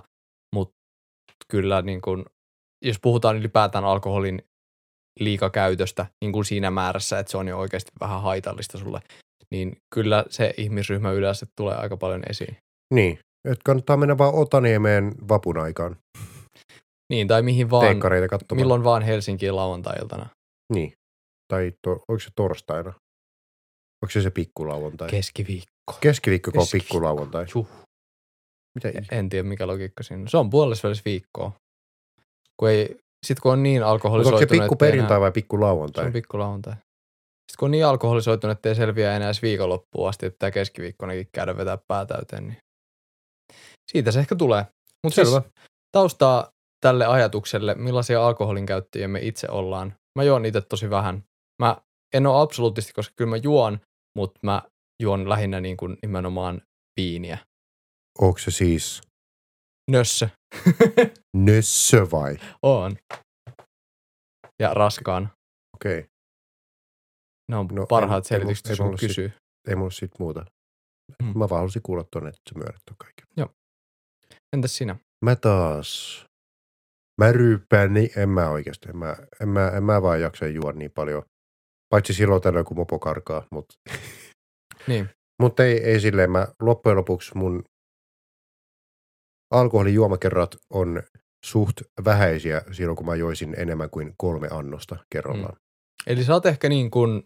mutta 0.56 0.76
kyllä 1.52 1.82
niin 1.82 2.02
kun, 2.02 2.26
jos 2.86 2.98
puhutaan 3.02 3.38
ylipäätään 3.38 3.86
alkoholin 3.86 4.42
liikakäytöstä 5.20 6.06
niin 6.24 6.32
kuin 6.32 6.46
siinä 6.46 6.72
määrässä, 6.72 7.20
että 7.20 7.32
se 7.32 7.38
on 7.38 7.48
jo 7.48 7.60
oikeasti 7.60 7.92
vähän 8.00 8.22
haitallista 8.22 8.78
sulle, 8.78 9.02
niin 9.52 9.78
kyllä 9.94 10.26
se 10.30 10.54
ihmisryhmä 10.58 11.12
yleensä 11.12 11.46
tulee 11.58 11.76
aika 11.76 11.98
paljon 11.98 12.24
esiin. 12.30 12.58
Niin, 12.94 13.20
että 13.50 13.62
kannattaa 13.66 13.98
mennä 13.98 14.18
vaan 14.18 14.36
Otaniemeen 14.36 15.12
vapun 15.30 15.58
aikaan. 15.58 15.98
Niin, 17.12 17.28
tai 17.28 17.42
mihin 17.42 17.70
vaan, 17.70 18.00
katsomaan. 18.30 18.62
milloin 18.62 18.84
vaan 18.84 19.02
Helsinkiin 19.02 19.56
lauantai-iltana. 19.56 20.30
Niin. 20.74 20.94
Tai 21.54 21.72
to, 21.88 21.92
onko 21.92 22.20
se 22.20 22.30
torstaina? 22.36 22.90
Onko 24.04 24.12
se 24.12 24.22
se 24.22 24.30
pikkulauantai? 24.30 25.10
Keskiviikko. 25.10 25.94
Keskiviikko, 26.02 26.52
kun 26.52 26.62
on 26.62 26.68
pikkulauantai. 26.72 27.46
Juh. 27.56 27.68
Mitä 28.76 28.90
ihme? 28.90 29.06
En 29.12 29.30
tiedä 29.30 29.48
mikä 29.48 29.68
logiikka 29.68 30.04
siinä 30.04 30.22
on. 30.22 30.28
Se 30.28 30.38
on 30.38 30.50
puolessa 30.50 30.88
välissä 30.88 31.02
viikkoa. 31.06 31.52
Kun 32.60 32.70
ei, 32.70 32.98
sit 33.26 33.40
kun 33.40 33.52
on 33.52 33.64
niin 33.64 33.80
Mutta 33.82 33.86
onko 33.92 33.92
alkoholisoitunut, 33.94 34.40
se 34.40 34.44
ettei 34.44 34.60
pikkuperjantai 34.60 35.16
enää- 35.16 35.22
vai 35.22 35.30
Se 35.30 35.34
pikkulauantai? 35.34 36.06
on 36.06 36.14
pikkulauantai. 36.14 36.74
Sitten 37.52 37.60
kun 37.60 37.68
on 37.68 37.72
niin 37.72 37.86
alkoholisoitunut, 37.86 38.58
ettei 38.58 38.76
selviä 38.76 39.16
enää 39.16 39.28
edes 39.28 39.42
viikonloppuun 39.42 40.10
asti, 40.10 40.26
että 40.26 40.36
pitää 40.36 40.52
keskiviikkonakin 40.52 41.28
käydä 41.32 41.58
vetää 41.58 41.78
pää 41.88 42.06
täyteen, 42.06 42.48
niin 42.48 42.58
siitä 43.92 44.12
se 44.12 44.20
ehkä 44.20 44.36
tulee. 44.36 44.66
Mutta 45.04 45.16
siis 45.16 45.30
taustaa 45.92 46.52
tälle 46.82 47.06
ajatukselle, 47.06 47.76
millaisia 47.76 48.28
alkoholin 48.28 48.66
käyttäjiä 48.66 49.08
me 49.08 49.20
itse 49.20 49.48
ollaan. 49.50 49.96
Mä 50.20 50.24
juon 50.24 50.46
itse 50.46 50.62
tosi 50.62 50.90
vähän. 50.90 51.24
Mä 51.62 51.78
en 52.14 52.28
ole 52.28 52.42
absoluuttisesti, 52.42 52.94
koska 52.94 53.14
kyllä 53.18 53.30
mä 53.30 53.38
juon, 53.38 53.80
mutta 54.18 54.40
mä 54.44 54.62
juon 55.02 55.30
lähinnä 55.30 55.62
niin 55.62 55.78
kuin 55.78 55.98
nimenomaan 56.02 56.62
viiniä. 57.00 57.38
Onko 58.20 58.38
se 58.38 58.52
siis 58.52 59.02
Nössö. 59.92 60.30
nössö 61.48 62.08
vai? 62.12 62.38
on. 62.64 62.98
Ja 64.62 64.74
raskaan. 64.74 65.30
Okei, 65.76 66.00
okay. 66.00 66.11
Ne 67.52 67.58
on 67.58 67.68
No, 67.72 67.86
parhaat 67.86 68.26
selitykset, 68.26 68.66
ei 68.68 68.72
jos 68.72 68.80
mulla 68.80 68.92
mun 68.92 69.00
sit- 69.00 69.08
kysyy. 69.10 69.32
ei 69.68 69.76
mulla 69.76 69.92
sit 69.92 70.12
muuta. 70.20 70.46
Mm. 71.24 71.28
Mä 71.40 71.50
vaan 71.50 71.60
halusin 71.60 71.82
kuulla 71.82 72.04
tonne, 72.12 72.30
että 72.30 72.42
sä 72.50 72.56
myönnät 72.60 72.82
ton 72.86 72.98
kaiken. 72.98 73.56
Entäs 74.54 74.78
sinä? 74.78 74.96
Mä 75.26 75.36
taas, 75.36 76.26
mä 77.22 77.32
ryyppään, 77.32 77.94
niin 77.94 78.10
en 78.18 78.30
mä 78.30 78.50
oikeasti. 78.50 78.90
En 78.90 78.98
mä, 78.98 79.16
en 79.42 79.50
mä, 79.50 79.68
en 79.70 79.84
mä 79.84 80.02
vaan 80.02 80.22
jaksa 80.22 80.48
juoda 80.48 80.78
niin 80.78 80.92
paljon. 80.92 81.24
Paitsi 81.90 82.14
silloin 82.14 82.42
tällöin, 82.42 82.66
kun 82.66 82.78
mopo 82.78 83.00
karkaa. 83.00 83.46
Mutta 83.52 83.74
Niin. 84.88 85.10
mut 85.42 85.60
ei, 85.60 85.78
ei 85.84 86.00
silleen. 86.00 86.32
Mä 86.32 86.48
loppujen 86.62 86.98
lopuksi 86.98 87.32
mun 87.38 87.64
alkoholijuomakerrat 89.54 90.56
on 90.74 91.04
suht 91.46 91.82
vähäisiä 92.06 92.62
silloin, 92.72 92.96
kun 92.96 93.06
mä 93.06 93.16
joisin 93.16 93.56
enemmän 93.58 93.90
kuin 93.90 94.14
kolme 94.18 94.48
annosta 94.52 94.98
kerrallaan. 95.14 95.54
Mm. 95.54 95.60
Eli 96.08 96.24
sä 96.24 96.34
oot 96.34 96.46
ehkä 96.46 96.70
niin 96.70 96.92
kuin 96.92 97.24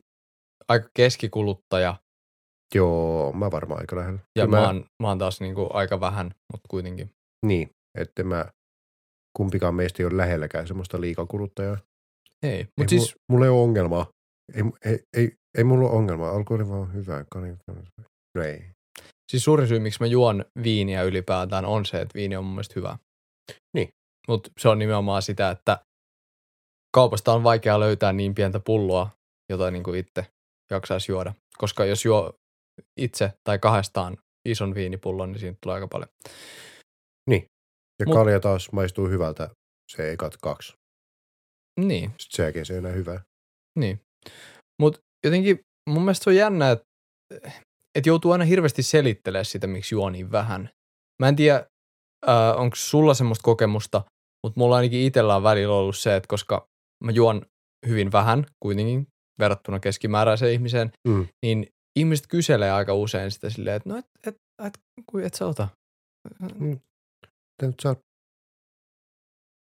aika 0.70 0.90
keskikuluttaja 0.94 1.96
Joo, 2.76 3.34
mä 3.34 3.52
varmaan 3.52 3.80
aika 3.80 3.96
lähellä. 3.96 4.20
ja 4.36 4.46
Kyllä 4.46 4.58
mä, 4.58 4.66
oon, 4.66 4.86
mä 5.04 5.08
oon 5.08 5.18
taas 5.18 5.42
niin 5.42 5.56
kuin 5.56 5.70
aika 5.74 6.00
vähän, 6.00 6.26
mutta 6.26 6.68
kuitenkin. 6.70 7.10
Niin, 7.46 7.70
että 7.98 8.24
mä, 8.24 8.46
kumpikaan 9.38 9.76
meistä 9.76 10.04
ei 10.04 10.08
ole 10.08 10.18
lähelläkään 10.18 10.68
semmoista 10.68 11.02
liikakuluttajaa. 11.02 11.78
Ei, 12.44 12.68
mutta 12.78 12.90
siis 12.90 13.02
mulla, 13.02 13.22
mulla 13.32 13.46
ei 13.46 13.50
ole 13.50 13.62
ongelmaa. 13.62 14.08
Ei, 14.54 14.64
ei, 14.86 15.00
ei, 15.18 15.32
ei 15.58 15.64
mulla 15.64 15.90
ole 15.90 15.98
ongelmaa. 15.98 16.32
Alkoholi 16.32 16.70
vaan 16.70 16.94
hyvä. 16.94 17.26
No 18.38 18.44
ei. 18.44 18.64
Siis 19.32 19.44
suurin 19.44 19.68
syy, 19.68 19.80
miksi 19.80 20.04
mä 20.04 20.08
juon 20.08 20.46
viiniä 20.64 21.04
ylipäätään, 21.04 21.66
on 21.66 21.86
se, 21.86 22.02
että 22.02 22.14
viini 22.16 22.36
on 22.36 22.44
mun 22.44 22.54
mielestä 22.54 22.74
hyvä. 22.76 22.98
Niin. 23.78 23.90
Mutta 24.28 24.50
se 24.60 24.70
on 24.70 24.80
nimenomaan 24.80 25.22
sitä, 25.22 25.50
että 25.50 25.80
kaupasta 26.96 27.34
on 27.34 27.44
vaikea 27.44 27.80
löytää 27.80 28.14
niin 28.14 28.36
pientä 28.36 28.60
pulloa, 28.60 29.10
jota 29.52 29.72
niin 29.72 29.84
kuin 29.84 30.00
itse 30.00 30.35
jaksaisi 30.72 31.12
juoda. 31.12 31.34
Koska 31.58 31.86
jos 31.86 32.06
juo 32.06 32.34
itse 33.00 33.34
tai 33.44 33.60
kahdestaan 33.60 34.18
ison 34.50 34.76
viinipullon, 34.76 35.32
niin 35.32 35.40
siitä 35.40 35.58
tulee 35.64 35.74
aika 35.76 35.88
paljon. 35.88 36.10
Ja 38.00 38.06
Mut- 38.06 38.14
kalja 38.14 38.40
taas 38.40 38.72
maistuu 38.72 39.08
hyvältä 39.10 39.50
se 39.92 40.12
ekat 40.12 40.38
kaksi. 40.42 40.74
Niin, 41.80 42.10
Sitten 42.10 42.36
sen 42.36 42.44
jälkeen 42.44 42.66
se 42.66 42.74
ei 42.74 42.78
enää 42.78 42.92
hyvää. 42.92 43.22
niin. 43.80 44.00
Mutta 44.82 45.00
jotenkin 45.26 45.60
mun 45.90 46.02
mielestä 46.02 46.24
se 46.24 46.30
on 46.30 46.36
jännä, 46.36 46.72
että 46.72 46.86
et 47.98 48.06
joutuu 48.06 48.32
aina 48.32 48.46
hirveästi 48.46 48.84
selittelemään 48.84 49.46
sitä, 49.46 49.68
miksi 49.68 49.96
juo 49.96 50.10
niin 50.10 50.32
vähän. 50.32 50.70
Mä 51.22 51.28
en 51.28 51.36
tiedä, 51.36 51.66
äh, 52.30 52.60
onko 52.60 52.76
sulla 52.76 53.14
semmoista 53.14 53.44
kokemusta, 53.44 54.04
mutta 54.46 54.60
mulla 54.60 54.76
ainakin 54.76 55.00
itsellä 55.00 55.36
on 55.36 55.44
välillä 55.44 55.76
ollut 55.76 55.98
se, 55.98 56.16
että 56.16 56.28
koska 56.28 56.68
mä 57.04 57.12
juon 57.12 57.46
hyvin 57.88 58.12
vähän 58.12 58.46
kuitenkin 58.64 59.08
verrattuna 59.40 59.80
keskimääräiseen 59.80 60.54
ihmiseen, 60.54 60.92
Mm. 61.08 61.28
niin 61.46 61.68
ihmiset 62.00 62.28
kyselee 62.28 62.72
aika 62.72 62.94
usein 62.94 63.32
sitä 63.32 63.50
silleen, 63.50 63.76
että 63.76 63.90
no 63.90 63.98
et, 63.98 64.06
et, 64.28 64.36
et, 64.66 64.74
et, 64.98 65.26
et 65.26 65.34
sä 65.34 65.46
ota. 65.46 65.68
Tää 67.58 67.68
nyt 67.70 67.80
saa... 67.82 67.96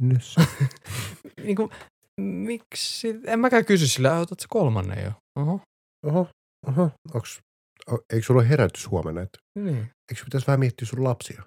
Nössö. 0.01 0.41
niin 1.43 1.55
kuin, 1.55 1.69
miksi? 2.21 3.07
En 3.25 3.39
mäkään 3.39 3.65
kysy 3.65 3.87
sillä, 3.87 4.19
otat 4.19 4.39
sä 4.39 4.47
kolmannen 4.49 5.03
jo. 5.05 5.11
Oho. 5.39 5.59
Oho, 6.05 6.27
oho. 6.67 6.91
Onks, 7.13 7.39
o, 7.91 7.97
eikö 8.13 8.25
sulla 8.25 8.41
ole 8.41 8.49
herätys 8.49 8.89
huomenna? 8.89 9.21
Että, 9.21 9.37
Niin. 9.59 9.77
eikö 9.77 10.23
pitäisi 10.25 10.47
vähän 10.47 10.59
miettiä 10.59 10.85
sun 10.87 11.03
lapsia? 11.03 11.43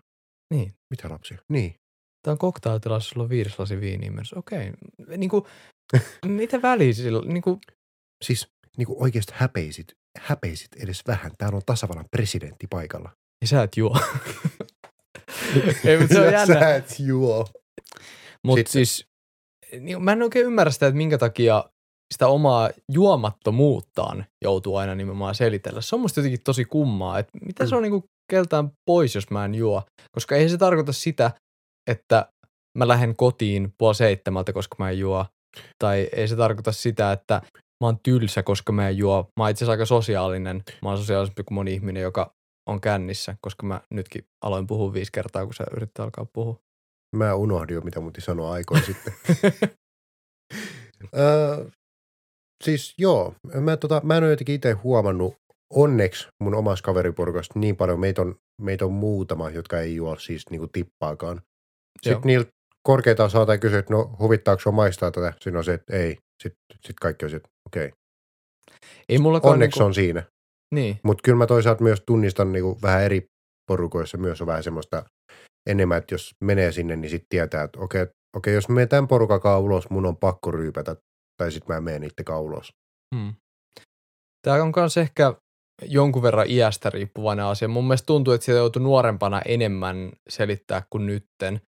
Niin. 0.55 0.75
Mitä 0.91 1.09
lapsia? 1.11 1.39
Niin. 1.53 1.75
Tämä 2.23 2.33
on 2.33 2.39
cocktailtilassa, 2.39 3.09
sulla 3.11 3.25
on 3.25 3.31
viides 3.31 3.59
lasi 3.59 3.81
viiniä 3.81 4.11
myös. 4.11 4.33
Okei. 4.33 4.73
Niin 5.17 5.31
kuin, 5.31 5.45
mitä 6.27 6.63
väliä 6.63 6.93
sillä? 6.93 7.21
Niin 7.33 7.43
kuin, 7.43 7.59
Siis 8.25 8.49
niin 8.77 8.87
kuin 8.87 9.03
oikeasti 9.03 9.33
häpeisit, 9.37 9.93
häpeisit 10.19 10.69
edes 10.83 11.03
vähän. 11.07 11.33
Täällä 11.39 11.57
on 11.57 11.63
tasavallan 11.67 12.07
presidentti 12.11 12.67
paikalla. 12.67 13.11
ja 13.41 13.49
sä 13.49 13.63
et 13.63 13.77
juo. 13.77 13.99
Ei, 15.85 15.99
mutta 15.99 16.15
se 16.15 16.21
on 16.21 16.33
jännä. 16.33 16.55
Sä 16.61 16.75
et 16.75 16.95
juo. 16.99 17.47
Mutta 18.45 18.73
siis, 18.73 19.07
niin, 19.81 20.03
mä 20.03 20.13
en 20.13 20.23
oikein 20.23 20.47
ymmärrä 20.47 20.71
sitä, 20.71 20.87
että 20.87 20.97
minkä 20.97 21.19
takia 21.19 21.65
sitä 22.15 22.29
omaa 22.29 22.71
juomattomuuttaan 22.93 24.27
joutuu 24.45 24.77
aina 24.77 24.95
nimenomaan 24.95 25.35
selitellä. 25.35 25.81
Se 25.81 25.95
on 25.95 26.01
musta 26.01 26.21
jotenkin 26.21 26.43
tosi 26.45 26.65
kummaa, 26.65 27.19
että 27.19 27.39
mitä 27.47 27.67
se 27.67 27.77
on 27.77 27.83
niinku 27.83 28.05
keltään 28.31 28.71
pois, 28.91 29.15
jos 29.15 29.31
mä 29.31 29.45
en 29.45 29.55
juo. 29.55 29.83
Koska 30.13 30.37
ei 30.37 30.49
se 30.49 30.59
tarkoita 30.59 30.93
sitä, 30.93 31.31
että 31.91 32.33
mä 32.79 32.89
lähden 32.89 33.17
kotiin 33.17 33.73
puoli 33.79 33.95
seitsemältä, 33.95 34.53
koska 34.53 34.77
mä 34.79 34.91
en 34.91 34.99
juo. 34.99 35.27
Tai 35.79 36.09
ei 36.13 36.29
se 36.29 36.37
tarkoita 36.37 36.73
sitä, 36.73 37.13
että 37.13 37.43
mä 37.85 37.87
oon 37.87 37.99
tylsä, 38.03 38.43
koska 38.43 38.73
mä 38.73 38.89
en 38.89 38.97
juo. 38.97 39.31
Mä 39.37 39.45
oon 39.45 39.51
itse 39.51 39.59
asiassa 39.59 39.73
aika 39.73 39.87
sosiaalinen. 39.87 40.63
Mä 40.83 40.89
oon 40.89 40.99
sosiaalisempi 40.99 41.43
kuin 41.43 41.55
moni 41.55 41.75
ihminen, 41.75 42.03
joka 42.03 42.35
on 42.69 42.81
kännissä, 42.81 43.37
koska 43.41 43.67
mä 43.67 43.81
nytkin 43.91 44.25
aloin 44.45 44.67
puhua 44.67 44.93
viisi 44.93 45.13
kertaa, 45.13 45.45
kun 45.45 45.55
sä 45.55 45.65
yritit 45.77 46.01
alkaa 46.01 46.27
puhua. 46.33 46.57
Mä 47.17 47.35
unohdin 47.35 47.75
jo, 47.75 47.81
mitä 47.81 48.01
muti 48.01 48.21
sanoa 48.21 48.53
aikoja 48.53 48.83
sitten. 48.83 49.15
Öö, 51.19 51.67
siis 52.65 52.95
joo, 52.99 53.35
mä, 53.61 53.77
tota, 53.77 54.01
mä 54.05 54.17
en 54.17 54.23
ole 54.23 54.31
jotenkin 54.31 54.55
itse 54.55 54.73
huomannut 54.73 55.35
onneksi 55.75 56.29
mun 56.43 56.55
omassa 56.55 56.83
kaveriporukasta 56.83 57.59
niin 57.59 57.77
paljon, 57.77 58.01
meitä 58.01 58.23
on, 58.23 58.35
meitä 58.63 58.85
on 58.85 58.93
muutama, 58.93 59.51
jotka 59.51 59.81
ei 59.81 59.95
juo 59.97 60.19
siis 60.19 60.51
niinku 60.51 60.67
tippaakaan. 60.67 61.37
Joo. 61.37 62.15
Sitten 62.15 62.27
niiltä 62.27 62.51
korkeintaan 62.83 63.31
saattaa 63.31 63.59
kysyä, 63.59 63.79
että 63.79 63.95
no 63.95 64.17
huvittaako 64.19 64.61
sua 64.61 64.73
maistaa 64.73 65.11
tätä? 65.11 65.33
Siinä 65.41 65.59
on 65.59 65.65
se, 65.65 65.75
että 65.75 65.97
ei. 65.97 66.19
Sitten 66.43 66.79
sit 66.87 66.97
kaikki 67.01 67.25
on 67.25 67.35
että 67.35 67.49
okei. 67.67 67.93
Ei 69.09 69.19
mullakaan 69.19 69.53
Onneksi 69.53 69.79
niinku, 69.79 69.87
on 69.87 69.95
siinä. 69.95 70.23
Niin, 70.75 71.01
Mutta 71.03 71.23
kyllä 71.23 71.39
mä 71.39 71.47
toisaalta 71.47 71.83
myös 71.83 72.03
tunnistan 72.07 72.53
niinku 72.53 72.79
vähän 72.83 73.03
eri 73.03 73.27
porukoissa 73.71 74.19
myös 74.19 74.41
on 74.41 74.47
vähän 74.47 74.63
semmoista 74.63 75.05
enemmän, 75.69 75.99
että 75.99 76.15
jos 76.15 76.35
menee 76.45 76.73
sinne, 76.73 76.97
niin 76.97 77.11
sitten 77.11 77.29
tietää, 77.29 77.63
että 77.63 77.81
okei, 77.81 78.07
okei 78.37 78.55
jos 78.55 78.69
me 78.69 78.87
tämän 78.87 79.09
porukakaan 79.09 79.61
ulos, 79.61 79.91
mun 79.91 80.07
on 80.07 80.17
pakko 80.17 80.51
ryypätä, 80.51 80.97
tai 81.37 81.53
sitten 81.53 81.75
mä 81.77 81.81
menen 81.81 82.05
itsekaan 82.05 82.43
ulos. 82.43 82.73
mm. 83.15 83.35
Tämä 84.43 84.63
on 84.63 84.73
myös 84.77 84.97
ehkä 84.97 85.35
jonkun 85.83 86.23
verran 86.23 86.51
iästä 86.51 86.91
riippuvainen 86.91 87.45
asia. 87.45 87.69
Mun 87.69 87.85
mielestä 87.85 88.07
tuntuu, 88.07 88.35
että 88.35 88.45
sitä 88.45 88.59
joutuu 88.59 88.83
nuorempana 88.83 89.43
enemmän 89.43 90.13
selittää 90.29 90.83
kuin 90.91 91.07
nytten. 91.07 91.61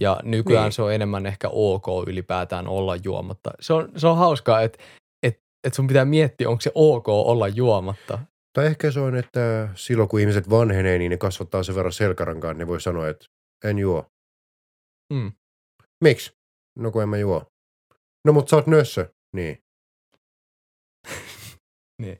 Ja 0.00 0.20
nykyään 0.22 0.62
Niin. 0.62 0.64
niin. 0.64 0.72
se 0.72 0.82
on 0.82 0.92
enemmän 0.94 1.26
ehkä 1.26 1.48
ok 1.52 1.86
ylipäätään 2.06 2.68
olla 2.68 2.96
juomatta. 2.96 3.50
Se 3.60 3.72
on, 3.72 3.92
se 3.96 4.06
on 4.06 4.16
hauskaa, 4.16 4.62
että 4.62 4.78
et, 5.22 5.40
et 5.66 5.74
sun 5.74 5.86
pitää 5.86 6.04
miettiä, 6.04 6.48
onko 6.48 6.60
se 6.60 6.72
ok 6.74 7.08
olla 7.08 7.48
juomatta. 7.48 8.18
Tai 8.52 8.66
ehkä 8.66 8.90
se 8.90 9.00
on, 9.00 9.16
että 9.16 9.68
silloin 9.74 10.08
kun 10.08 10.20
ihmiset 10.20 10.50
vanhenee, 10.50 10.98
niin 10.98 11.10
ne 11.10 11.16
kasvattaa 11.16 11.62
sen 11.62 11.74
verran 11.74 11.92
selkärankaan, 11.92 12.58
ne 12.58 12.66
voi 12.66 12.80
sanoa, 12.80 13.08
että 13.08 13.26
en 13.64 13.78
juo. 13.78 14.04
Mm. 15.12 15.32
Miksi? 16.04 16.32
No 16.78 16.90
kun 16.90 17.02
en 17.02 17.08
mä 17.08 17.16
juo. 17.16 17.46
No 18.26 18.32
mut 18.32 18.48
sä 18.48 18.56
oot 18.56 18.66
nössö. 18.66 19.08
Niin. 19.36 19.62
Niin. 22.02 22.18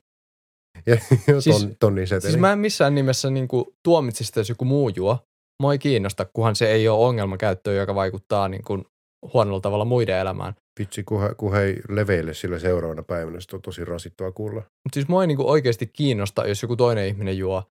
Ja 0.86 0.96
ton, 1.26 1.42
Siis- 1.42 1.68
tonni 1.80 2.06
seteli. 2.06 2.30
Siis 2.32 2.40
mä 2.40 2.52
en 2.52 2.58
missään 2.58 2.94
nimessä 2.94 3.30
niinku 3.30 3.74
tuomitsi 3.84 4.24
sitä, 4.24 4.40
jos 4.40 4.48
joku 4.48 4.64
muu 4.64 4.88
juo. 4.88 5.18
Mua 5.62 5.72
ei 5.72 5.78
kiinnosta, 5.78 6.26
kunhan 6.32 6.56
se 6.56 6.72
ei 6.72 6.88
ole 6.88 7.06
ongelmakäyttöä, 7.06 7.74
joka 7.74 7.94
vaikuttaa 7.94 8.48
niinku 8.48 8.84
huonolla 9.32 9.60
tavalla 9.60 9.84
muiden 9.84 10.18
elämään. 10.18 10.54
Vitsi, 10.80 11.04
kun, 11.04 11.22
he, 11.22 11.34
kun 11.36 11.52
he 11.52 11.62
ei 11.62 11.76
leveille 11.88 12.34
sillä 12.34 12.58
seuraavana 12.58 13.02
päivänä, 13.02 13.40
se 13.40 13.56
on 13.56 13.62
tosi 13.62 13.84
rasittavaa 13.84 14.32
kuulla. 14.32 14.60
Mutta 14.60 14.94
siis 14.94 15.08
mua 15.08 15.22
ei 15.22 15.26
niinku 15.26 15.50
oikeasti 15.50 15.86
kiinnosta, 15.86 16.46
jos 16.46 16.62
joku 16.62 16.76
toinen 16.76 17.06
ihminen 17.06 17.38
juo. 17.38 17.62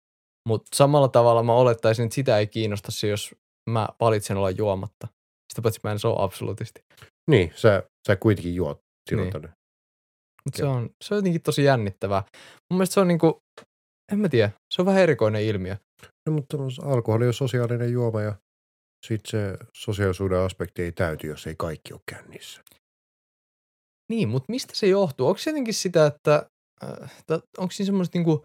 Mutta 0.48 0.68
samalla 0.76 1.08
tavalla 1.08 1.44
mä 1.44 1.54
olettaisin, 1.54 2.06
että 2.06 2.16
sitä 2.16 2.38
ei 2.38 2.48
kiinnosta 2.48 2.92
se, 2.92 3.08
jos 3.08 3.36
mä 3.70 3.88
valitsen 4.00 4.38
olla 4.38 4.50
juomatta. 4.50 5.08
Sitä 5.54 5.62
paitsi 5.62 5.80
mä 5.84 5.92
en 5.92 6.00
se 6.00 6.08
ole 6.08 6.16
absoluutisti. 6.20 6.82
Niin, 7.32 7.52
sä, 7.56 7.84
sä 8.08 8.16
kuitenkin 8.16 8.56
juot 8.56 8.80
silloin 9.10 9.26
Niin. 9.26 9.34
tänne. 9.34 9.50
Mutta 10.46 10.58
se 10.58 10.66
on, 10.66 10.90
se 11.04 11.14
on 11.14 11.18
jotenkin 11.18 11.42
tosi 11.42 11.64
jännittävää. 11.64 12.24
Mun 12.72 12.78
mielestä 12.78 12.94
se 12.94 13.00
on 13.00 13.08
niinku, 13.08 13.42
en 14.12 14.20
mä 14.20 14.30
tiedä, 14.30 14.52
se 14.74 14.82
on 14.82 14.86
vähän 14.86 15.02
erikoinen 15.02 15.44
ilmiö. 15.44 15.78
No, 16.26 16.34
mutta 16.34 16.58
alkoholi 16.82 17.28
on 17.28 17.34
sosiaalinen 17.34 17.92
juoma 17.92 18.22
ja 18.22 18.36
sitten 19.08 19.32
se 19.32 19.58
sosiaalisuuden 19.74 20.40
aspekti 20.40 20.82
ei 20.82 20.92
täyty, 20.92 21.28
jos 21.28 21.48
ei 21.48 21.56
kaikki 21.58 21.94
ole 21.94 22.02
kännissä. 22.12 22.62
Niin, 24.10 24.30
mutta 24.30 24.52
mistä 24.52 24.76
se 24.76 24.88
johtuu? 24.88 25.28
Onko 25.28 25.38
se 25.38 25.50
jotenkin 25.50 25.74
sitä, 25.74 26.06
että 26.06 26.50
äh, 26.84 27.12
onko 27.58 27.72
siinä 27.72 27.86
semmoista 27.86 28.18
niinku, 28.18 28.42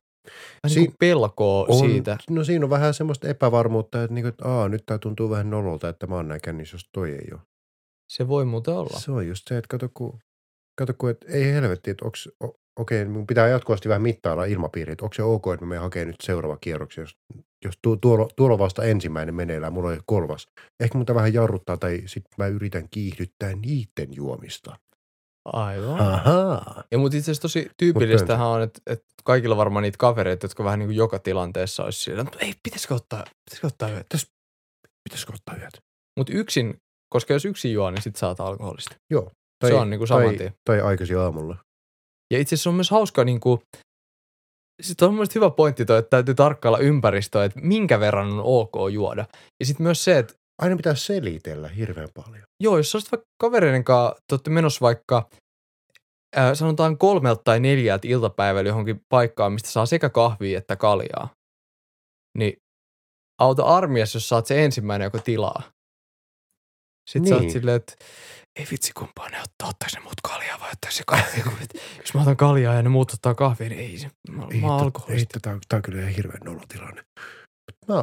Siin- 0.66 0.76
niinku 0.80 0.96
pelkoa 1.00 1.66
On, 1.68 1.90
siitä? 1.90 2.18
No 2.30 2.44
siinä 2.44 2.66
on 2.66 2.70
vähän 2.70 2.94
semmoista 2.94 3.28
epävarmuutta, 3.28 4.02
että, 4.02 4.14
niinku, 4.14 4.28
että 4.28 4.48
aa, 4.48 4.68
nyt 4.68 4.82
tämä 4.86 4.98
tuntuu 4.98 5.30
vähän 5.30 5.50
nololta, 5.50 5.88
että 5.88 6.06
mä 6.06 6.14
oon 6.14 6.28
näin 6.28 6.40
kännissä, 6.40 6.74
jos 6.74 6.88
toi 6.92 7.10
ei 7.10 7.28
ole. 7.32 7.40
Se 8.12 8.28
voi 8.28 8.44
muuten 8.44 8.74
olla. 8.74 8.98
Se 9.00 9.12
on 9.12 9.28
just 9.28 9.48
se, 9.48 9.58
että 9.58 9.68
kato 9.68 9.88
kun, 9.94 10.18
kato 10.78 10.94
kun 10.98 11.10
että 11.10 11.26
ei 11.28 11.44
helvetti, 11.44 11.90
että 11.90 12.04
okei, 12.80 13.04
mun 13.04 13.26
pitää 13.26 13.48
jatkuvasti 13.48 13.88
vähän 13.88 14.02
mittailla 14.02 14.44
ilmapiiriä, 14.44 14.92
että 14.92 15.04
onko 15.04 15.14
se 15.14 15.22
ok, 15.22 15.46
että 15.54 15.66
mä 15.66 15.68
menen 15.68 15.82
hakemaan 15.82 16.06
nyt 16.06 16.20
seuraava 16.22 16.56
kierroksen, 16.60 17.02
jos, 17.02 17.16
jos 17.64 17.78
tuo, 17.82 17.96
tuolla, 17.96 18.28
tuolla 18.36 18.58
vasta 18.58 18.84
ensimmäinen 18.84 19.34
meneillään, 19.34 19.72
mulla 19.72 19.88
on 19.88 20.00
kolmas. 20.06 20.46
Ehkä 20.80 20.98
mun 20.98 21.06
vähän 21.14 21.34
jarruttaa 21.34 21.76
tai 21.76 22.02
sitten 22.06 22.34
mä 22.38 22.46
yritän 22.46 22.88
kiihdyttää 22.90 23.52
niiden 23.54 24.08
juomista. 24.16 24.76
Aivan. 25.44 26.00
Ahaa. 26.00 26.84
Ja 26.90 26.98
mutta 26.98 27.16
itse 27.16 27.30
asiassa 27.30 27.42
tosi 27.42 27.70
tyypillistähän 27.76 28.46
on, 28.46 28.62
että, 28.62 28.80
että 28.86 29.06
kaikilla 29.24 29.56
varmaan 29.56 29.82
niitä 29.82 29.98
kavereita, 29.98 30.44
jotka 30.44 30.64
vähän 30.64 30.78
niin 30.78 30.88
kuin 30.88 30.96
joka 30.96 31.18
tilanteessa 31.18 31.84
olisi 31.84 32.00
sillä, 32.00 32.22
että 32.22 32.38
ei, 32.40 32.54
pitäisikö 32.62 32.94
ottaa, 32.94 33.24
pitäisikö 33.44 33.66
ottaa 33.66 33.90
yöt. 33.90 34.06
Pitäisikö 35.04 35.32
ottaa 35.34 35.56
yöt? 35.56 35.80
Mutta 36.18 36.32
yksin, 36.32 36.80
koska 37.12 37.32
jos 37.32 37.44
yksin 37.44 37.72
juo, 37.72 37.90
niin 37.90 38.02
sit 38.02 38.16
saat 38.16 38.40
alkoholista. 38.40 38.96
Joo. 39.10 39.30
Se 39.66 39.74
on 39.74 39.90
niinku 39.90 40.06
saman 40.06 40.24
tai, 40.24 40.36
tien. 40.36 40.54
tai 40.64 40.80
aikaisin 40.80 41.18
aamulla. 41.18 41.56
Ja 42.32 42.38
itse 42.38 42.54
asiassa 42.54 42.70
on 42.70 42.76
myös 42.76 42.90
hauska, 42.90 43.24
niin 43.24 43.40
kuin, 43.40 43.60
sitten 44.82 45.08
on 45.08 45.14
myös 45.14 45.34
hyvä 45.34 45.50
pointti 45.50 45.84
toi, 45.84 45.98
että 45.98 46.10
täytyy 46.10 46.34
tarkkailla 46.34 46.78
ympäristöä, 46.78 47.44
että 47.44 47.60
minkä 47.62 48.00
verran 48.00 48.32
on 48.32 48.40
ok 48.44 48.72
juoda. 48.92 49.26
Ja 49.60 49.66
sitten 49.66 49.84
myös 49.84 50.04
se, 50.04 50.18
että 50.18 50.34
Aina 50.62 50.76
pitää 50.76 50.94
selitellä 50.94 51.68
hirveän 51.68 52.08
paljon. 52.14 52.42
joo, 52.62 52.76
jos 52.76 52.94
olisit 52.94 53.12
vaikka 53.12 53.26
kavereiden 53.40 53.84
kanssa, 53.84 54.14
te 54.28 54.34
olette 54.34 54.50
menossa 54.50 54.80
vaikka 54.80 55.28
ää, 56.36 56.54
sanotaan 56.54 56.98
kolmelta 56.98 57.40
tai 57.44 57.60
neljältä 57.60 58.08
iltapäivällä 58.08 58.68
johonkin 58.68 59.00
paikkaan, 59.08 59.52
mistä 59.52 59.68
saa 59.70 59.86
sekä 59.86 60.08
kahvia 60.08 60.58
että 60.58 60.76
kaljaa, 60.76 61.28
niin 62.38 62.56
auta 63.40 63.62
armias, 63.62 64.14
jos 64.14 64.32
oot 64.32 64.46
se 64.46 64.64
ensimmäinen, 64.64 65.04
joka 65.06 65.18
tilaa. 65.18 65.62
Sitten 67.10 67.22
niin. 67.22 67.28
sä 67.28 67.34
oot 67.34 67.42
Niin. 67.42 67.52
silleen, 67.52 67.76
että 67.76 67.94
ei 68.58 68.66
vitsi 68.70 68.92
kumpaa 68.92 69.28
ne 69.28 69.38
ottaa, 69.40 69.68
ottaisi 69.68 69.96
ne 69.96 70.02
muut 70.02 70.20
kaljaa 70.22 70.60
vai 70.60 70.70
ottaisi 70.72 70.96
se 70.98 71.04
kahvia. 71.06 71.44
kun, 71.44 71.52
jos 71.98 72.14
mä 72.14 72.22
otan 72.22 72.36
kaljaa 72.36 72.74
ja 72.74 72.82
ne 72.82 72.88
muut 72.88 73.12
ottaa 73.12 73.34
kahvia, 73.34 73.68
niin 73.68 73.80
ei 73.80 73.98
se, 73.98 74.10
mä, 74.30 74.46
Ei, 74.50 74.60
mä 74.60 74.76
alkoholista. 74.76 75.36
Ei, 75.36 75.40
tämä, 75.40 75.54
on, 75.54 75.60
tämä 75.68 75.78
on 75.78 75.82
kyllä 75.82 76.00
ihan 76.00 76.12
hirveän 76.12 76.40
nolotilanne. 76.44 77.02
Mä, 77.88 77.94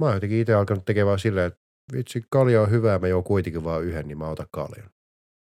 mä 0.00 0.06
oon 0.06 0.14
jotenkin 0.14 0.38
itse 0.38 0.54
alkanut 0.54 0.84
tekemään 0.84 1.18
silleen, 1.18 1.46
että 1.46 1.60
vitsi, 1.92 2.22
kalja 2.30 2.62
on 2.62 2.70
hyvää, 2.70 2.98
mä 2.98 3.08
juon 3.08 3.24
kuitenkin 3.24 3.64
vaan 3.64 3.84
yhden, 3.84 4.08
niin 4.08 4.18
mä 4.18 4.28
otan 4.28 4.46
kaljan. 4.50 4.90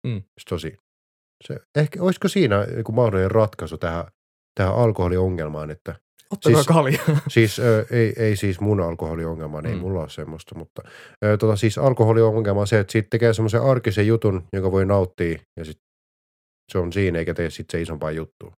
Mm. 0.06 0.22
Se 0.22 0.44
tosi. 0.48 0.76
Se, 1.44 1.60
ehkä, 1.76 2.02
olisiko 2.02 2.28
siinä 2.28 2.66
joku 2.76 2.92
mahdollinen 2.92 3.30
ratkaisu 3.30 3.78
tähän, 3.78 4.04
tähän 4.54 4.74
alkoholiongelmaan, 4.74 5.70
että 5.70 5.94
Ottakaa 6.30 6.62
siis- 6.62 6.66
kaljaa. 6.66 7.20
siis 7.28 7.58
ö, 7.58 7.86
ei, 7.90 8.12
ei 8.16 8.36
siis 8.36 8.60
mun 8.60 8.80
alkoholiongelmaan, 8.80 9.66
ei 9.66 9.74
Mm. 9.74 9.80
mulla 9.80 10.00
ole 10.00 10.08
semmoista, 10.08 10.54
mutta 10.58 10.82
ö, 11.24 11.36
tota, 11.36 11.56
siis 11.56 11.78
alkoholiongelma 11.78 12.60
on 12.60 12.66
se, 12.66 12.78
että 12.78 12.92
siitä 12.92 13.08
tekee 13.10 13.32
semmoisen 13.34 13.62
arkisen 13.62 14.06
jutun, 14.06 14.44
joka 14.52 14.72
voi 14.72 14.86
nauttia 14.86 15.38
ja 15.58 15.64
sit 15.64 15.78
se 16.72 16.78
on 16.78 16.92
siinä, 16.92 17.18
eikä 17.18 17.34
tee 17.34 17.50
sitten 17.50 17.78
se 17.78 17.82
isompaa 17.82 18.10
juttua. 18.10 18.52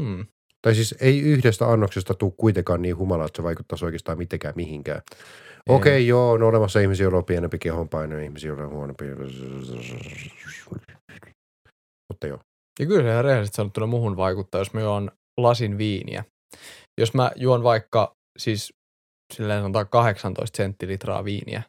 Hmm. 0.00 0.26
Tai 0.62 0.74
siis 0.74 0.94
ei 1.00 1.20
yhdestä 1.20 1.66
annoksesta 1.72 2.14
tule 2.14 2.32
kuitenkaan 2.36 2.82
niin 2.82 2.96
humala, 2.96 3.24
että 3.24 3.36
se 3.36 3.42
vaikuttaisi 3.42 3.84
oikeastaan 3.84 4.18
mitenkään 4.18 4.54
mihinkään. 4.56 5.02
Okei, 5.68 5.92
okay, 5.92 6.00
joo, 6.00 6.30
on 6.32 6.42
olemassa 6.42 6.80
ihmisiä, 6.80 7.04
joilla 7.04 7.18
on 7.18 7.24
pienempi 7.24 7.58
kehonpaino 7.58 8.16
ja 8.16 8.22
ihmisiä, 8.24 8.48
joilla 8.48 8.64
on 8.64 8.70
huonompi. 8.70 9.04
Mutta 12.12 12.26
joo. 12.26 12.38
Ja 12.80 12.86
kyllä 12.86 13.02
se 13.02 13.10
ihan 13.10 13.24
rehellisesti 13.24 13.56
sanottuna 13.56 13.86
muhun 13.86 14.16
vaikuttaa, 14.16 14.60
jos 14.60 14.72
mä 14.74 14.80
juon 14.80 15.10
lasin 15.40 15.78
viiniä. 15.78 16.24
Jos 17.00 17.14
mä 17.14 17.30
juon 17.36 17.62
vaikka 17.62 18.16
siis 18.38 18.72
silleen 19.34 19.62
sanotaan 19.62 19.88
18 19.88 20.56
senttilitraa 20.56 21.24
viiniä, 21.24 21.62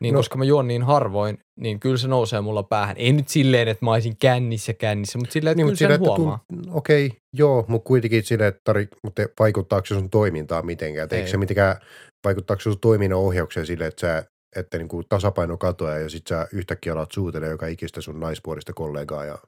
niin 0.00 0.14
No. 0.14 0.18
koska 0.18 0.38
mä 0.38 0.44
juon 0.44 0.68
niin 0.68 0.82
harvoin, 0.82 1.38
niin 1.60 1.80
kyllä 1.80 1.96
se 1.96 2.08
nousee 2.08 2.40
mulla 2.40 2.62
päähän. 2.62 2.96
Ei 2.96 3.12
nyt 3.12 3.28
silleen, 3.28 3.68
että 3.68 3.84
mä 3.84 3.92
olisin 3.92 4.16
kännissä 4.16 4.74
kännissä, 4.74 5.18
mutta 5.18 5.32
silleen, 5.32 5.52
että 5.52 5.64
niin, 5.66 5.78
kyllä 5.78 5.92
sen 5.96 6.00
huomaa. 6.00 6.44
tunt- 6.52 6.70
okei, 6.70 7.06
okay, 7.06 7.18
joo, 7.36 7.64
mutta 7.68 7.86
kuitenkin 7.86 8.22
silleen, 8.22 8.48
että 8.48 8.60
tari, 8.64 8.88
mutta 9.04 9.22
vaikuttaako 9.40 9.86
se 9.86 9.94
sun 9.94 10.10
toimintaan 10.10 10.66
mitenkään? 10.66 11.04
Et 11.04 11.12
Eikö 11.12 11.24
Ei. 11.26 11.30
se 11.30 11.36
mitenkään, 11.36 11.76
vaikuttaako 12.24 12.60
se 12.60 12.70
sun 12.70 12.80
toiminnan 12.80 13.18
ohjaukseen 13.18 13.66
silleen, 13.66 13.88
että 13.88 14.00
sä 14.00 14.24
että 14.56 14.78
niin 14.78 14.88
kuin 14.88 15.04
tasapaino 15.08 15.56
katoaa 15.58 15.98
ja 15.98 16.08
sit 16.10 16.26
sä 16.26 16.48
yhtäkkiä 16.52 16.92
alat 16.92 17.12
suutelee 17.12 17.48
joka 17.50 17.66
ikistä 17.66 18.00
sun 18.00 18.20
naispuolista 18.20 18.72
kollegaa 18.72 19.24
ja 19.24 19.38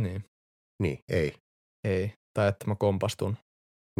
Niin, 0.00 0.24
niin, 0.82 0.98
ei. 1.08 1.34
ei. 1.88 2.12
Tai 2.38 2.48
että 2.48 2.66
mä 2.66 2.74
kompastun 2.78 3.36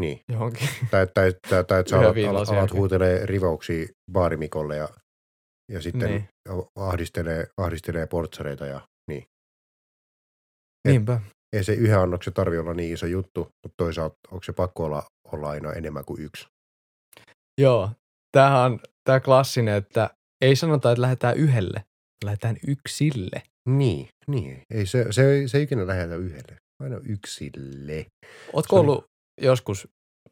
Niin. 0.01 0.21
johonkin. 0.33 0.69
Tai, 0.91 1.07
tai, 1.15 1.33
tai, 1.49 1.65
tai 1.65 1.81
että 1.81 1.91
sä 1.91 1.99
alat, 1.99 2.17
alat, 2.29 2.49
alat 2.49 2.73
huutelee 2.73 3.27
rivauksia 3.27 3.87
baarimikolle 4.13 4.77
ja, 4.77 4.89
ja 5.73 5.83
sitten 5.83 6.11
Niin. 6.11 6.29
ahdistelee, 6.77 7.47
ahdistelee 7.57 8.07
portsareita 8.07 8.67
ja 8.67 8.81
niin. 9.11 9.23
Et- 10.85 10.93
Niinpä. 10.93 11.21
Ei 11.57 11.65
se 11.65 11.73
yhden 11.73 11.99
annoksen 11.99 12.33
tarvi 12.35 12.59
olla 12.59 12.75
niin 12.75 12.95
iso 12.95 13.07
juttu, 13.07 13.41
mutta 13.41 13.75
toisaalta 13.77 14.15
onko 14.31 14.43
se 14.45 14.53
pakko 14.53 14.85
olla, 14.85 15.03
olla 15.33 15.51
aina 15.51 15.73
enemmän 15.73 16.05
kuin 16.05 16.23
yksi? 16.23 16.47
Joo, 17.61 17.91
tämähän 18.33 18.73
on 18.73 18.81
tämä 19.05 19.21
klassinen, 19.21 19.75
että 19.75 20.11
ei 20.45 20.57
sanota, 20.57 20.91
että 20.93 21.03
lähdetään 21.03 21.37
yhdelle, 21.37 21.85
lähdetään 22.25 22.57
yksille. 22.67 23.43
Niin, 23.69 24.09
niin. 24.27 24.63
Ei 24.75 24.87
se, 24.87 25.07
se, 25.11 25.43
se 25.47 25.59
ei 25.59 25.63
ikinä 25.65 25.87
lähetä 25.87 26.17
yhdelle. 26.17 26.57
Aina 26.83 26.97
yksille. 27.09 28.07
Ootko 28.53 28.77
Se 28.77 28.81
ollut 28.81 29.05
joskus, 29.41 29.89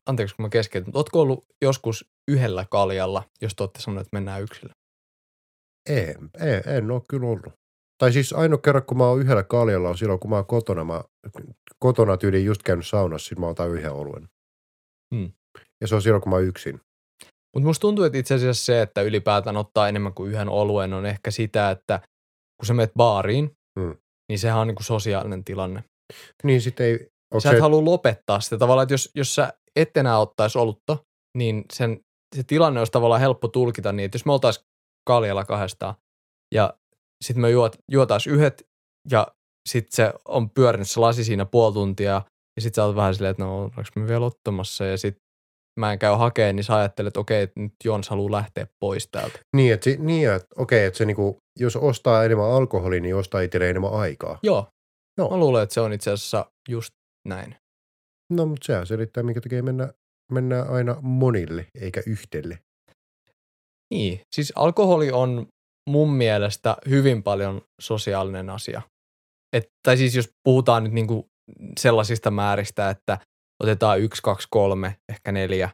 anteeksi 0.06 0.36
kun 0.36 0.44
mä 0.44 0.48
keskeytän, 0.48 0.86
mutta 0.88 0.98
ootko 0.98 1.20
ollut 1.20 1.44
joskus 1.62 2.08
yhdellä 2.30 2.66
kaljalla, 2.70 3.22
jos 3.42 3.54
te 3.54 3.62
olette 3.62 3.80
sanoneet, 3.80 4.06
että 4.06 4.16
mennään 4.16 4.42
yksille? 4.42 4.72
Ei, 5.88 6.14
ei, 6.40 6.76
en 6.76 6.90
ole 6.90 7.02
kyllä 7.08 7.26
ollut. 7.26 7.52
Tai 7.98 8.12
siis 8.12 8.32
ainoa 8.32 8.58
kerran, 8.58 8.84
kun 8.86 8.98
mä 8.98 9.06
oon 9.06 9.20
yhdellä 9.20 9.42
kaljalla, 9.42 9.88
on 9.88 9.98
silloin, 9.98 10.20
kun 10.20 10.30
mä 10.30 10.36
oon 10.36 10.46
kotona. 10.46 10.84
Mä, 10.84 11.04
kotona 11.78 12.16
tyyliin 12.16 12.44
just 12.44 12.62
käynyt 12.62 12.86
saunassa, 12.86 13.28
sit 13.28 13.38
mä 13.38 13.46
otan 13.46 13.70
yhden 13.70 13.92
oluen. 13.92 14.28
Hmm. 15.14 15.32
Ja 15.80 15.88
se 15.88 15.94
on 15.94 16.02
silloin, 16.02 16.22
kun 16.22 16.30
mä 16.30 16.36
oon 16.36 16.44
yksin. 16.44 16.80
Mutta 17.56 17.66
musta 17.66 17.80
tuntuu, 17.80 18.04
että 18.04 18.18
itse 18.18 18.34
asiassa 18.34 18.64
se, 18.64 18.82
että 18.82 19.02
ylipäätään 19.02 19.56
ottaa 19.56 19.88
enemmän 19.88 20.14
kuin 20.14 20.30
yhden 20.30 20.48
oluen, 20.48 20.92
on 20.92 21.06
ehkä 21.06 21.30
sitä, 21.30 21.70
että 21.70 22.00
kun 22.60 22.66
sä 22.66 22.74
menet 22.74 22.94
baariin, 22.94 23.50
Hmm. 23.80 23.96
niin 24.28 24.38
sehän 24.38 24.58
on 24.58 24.66
niinku 24.66 24.82
sosiaalinen 24.82 25.44
tilanne. 25.44 25.84
Niin 26.42 26.60
sit 26.60 26.80
ei... 26.80 27.08
onko 27.34 27.40
Sä 27.40 27.52
et 27.52 27.60
halua 27.60 27.84
lopettaa 27.84 28.40
sitä 28.40 28.58
tavallaan, 28.58 28.82
että 28.82 28.94
jos, 28.94 29.10
jos 29.14 29.34
sä 29.34 29.52
et 29.76 29.96
enää 29.96 30.18
ottaisi 30.18 30.58
olutta, 30.58 30.96
niin 31.38 31.64
sen, 31.72 32.00
se 32.36 32.42
tilanne 32.42 32.80
olisi 32.80 32.92
tavallaan 32.92 33.20
helppo 33.20 33.48
tulkita 33.48 33.92
niin, 33.92 34.04
että 34.04 34.16
jos 34.16 34.26
me 34.26 34.32
oltais 34.32 34.60
kaljalla 35.08 35.44
kahdestaan 35.44 35.94
ja 36.54 36.74
sitten 37.24 37.42
me 37.42 37.50
juot, 37.50 37.76
juotais 37.90 38.26
yhdet 38.26 38.66
ja 39.10 39.26
sitten 39.68 39.96
se 39.96 40.12
on 40.28 40.50
pyörinyt 40.50 40.90
se 40.90 41.00
lasi 41.00 41.24
siinä 41.24 41.44
puoli 41.44 41.74
tuntia 41.74 42.22
Ja 42.56 42.62
sit 42.62 42.74
sä 42.74 42.84
oot 42.84 42.96
vähän 42.96 43.14
silleen, 43.14 43.30
että 43.30 43.44
no 43.44 43.62
onko 43.62 43.82
me 43.96 44.08
vielä 44.08 44.26
ottamassa 44.26 44.84
ja 44.84 44.98
sit 44.98 45.16
mä 45.80 45.92
en 45.92 45.98
käy 45.98 46.14
hakeen, 46.16 46.56
niin 46.56 46.64
sä 46.64 46.76
ajattelet, 46.76 47.08
että 47.08 47.20
okei, 47.20 47.42
että 47.42 47.60
nyt 47.60 47.72
Jons 47.84 48.08
haluaa 48.08 48.32
lähteä 48.32 48.66
pois 48.80 49.08
täältä. 49.12 49.38
Niin, 49.56 49.74
että, 49.74 49.90
niin, 49.98 50.30
että 50.30 50.46
okei, 50.56 50.84
että 50.84 50.98
se 50.98 51.04
niinku, 51.04 51.36
jos 51.60 51.76
ostaa 51.76 52.24
enemmän 52.24 52.50
alkoholia, 52.50 53.00
niin 53.00 53.16
ostaa 53.16 53.40
itselleen 53.40 53.70
enemmän 53.70 53.92
aikaa. 53.92 54.38
Joo. 54.42 54.66
Joo. 55.18 55.30
Mä 55.30 55.36
luulen, 55.36 55.62
että 55.62 55.74
se 55.74 55.80
on 55.80 55.92
itse 55.92 56.10
asiassa 56.10 56.46
just 56.68 56.90
näin. 57.28 57.56
No, 58.32 58.46
mutta 58.46 58.66
sehän 58.66 58.86
selittää, 58.86 59.22
minkä 59.22 59.40
takia 59.40 59.62
mennä, 59.62 59.92
mennään 60.32 60.68
aina 60.68 60.96
monille, 61.00 61.66
eikä 61.80 62.02
yhtelle. 62.06 62.58
Niin, 63.94 64.20
siis 64.34 64.52
alkoholi 64.56 65.10
on 65.10 65.46
mun 65.90 66.12
mielestä 66.12 66.76
hyvin 66.88 67.22
paljon 67.22 67.62
sosiaalinen 67.80 68.50
asia. 68.50 68.82
Et, 69.56 69.64
tai 69.82 69.96
siis 69.96 70.16
jos 70.16 70.28
puhutaan 70.44 70.84
nyt 70.84 70.92
niinku 70.92 71.26
sellaisista 71.80 72.30
määristä, 72.30 72.90
että 72.90 73.18
otetaan 73.62 74.00
yksi, 74.00 74.22
kaksi, 74.22 74.48
kolme, 74.50 74.96
ehkä 75.08 75.32
neljä, 75.32 75.70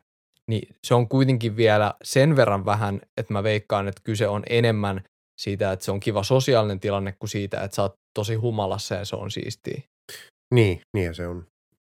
niin 0.51 0.77
se 0.87 0.95
on 0.95 1.09
kuitenkin 1.09 1.57
vielä 1.57 1.95
sen 2.05 2.37
verran 2.37 2.65
vähän, 2.65 3.01
että 3.21 3.33
mä 3.33 3.43
veikkaan, 3.43 3.89
että 3.89 4.01
kyse 4.05 4.29
on 4.29 4.43
enemmän 4.49 5.05
siitä, 5.41 5.73
että 5.73 5.85
se 5.85 5.91
on 5.91 6.01
kiva 6.01 6.23
sosiaalinen 6.23 6.81
tilanne 6.81 7.13
kuin 7.13 7.31
siitä, 7.31 7.61
että 7.61 7.75
sä 7.75 7.83
oot 7.83 7.95
tosi 8.19 8.35
humalassa 8.35 8.95
ja 8.95 9.05
se 9.05 9.17
on 9.17 9.31
siistiä. 9.31 9.83
Niin, 10.55 10.81
niin 10.97 11.15
se 11.15 11.27
on. 11.27 11.47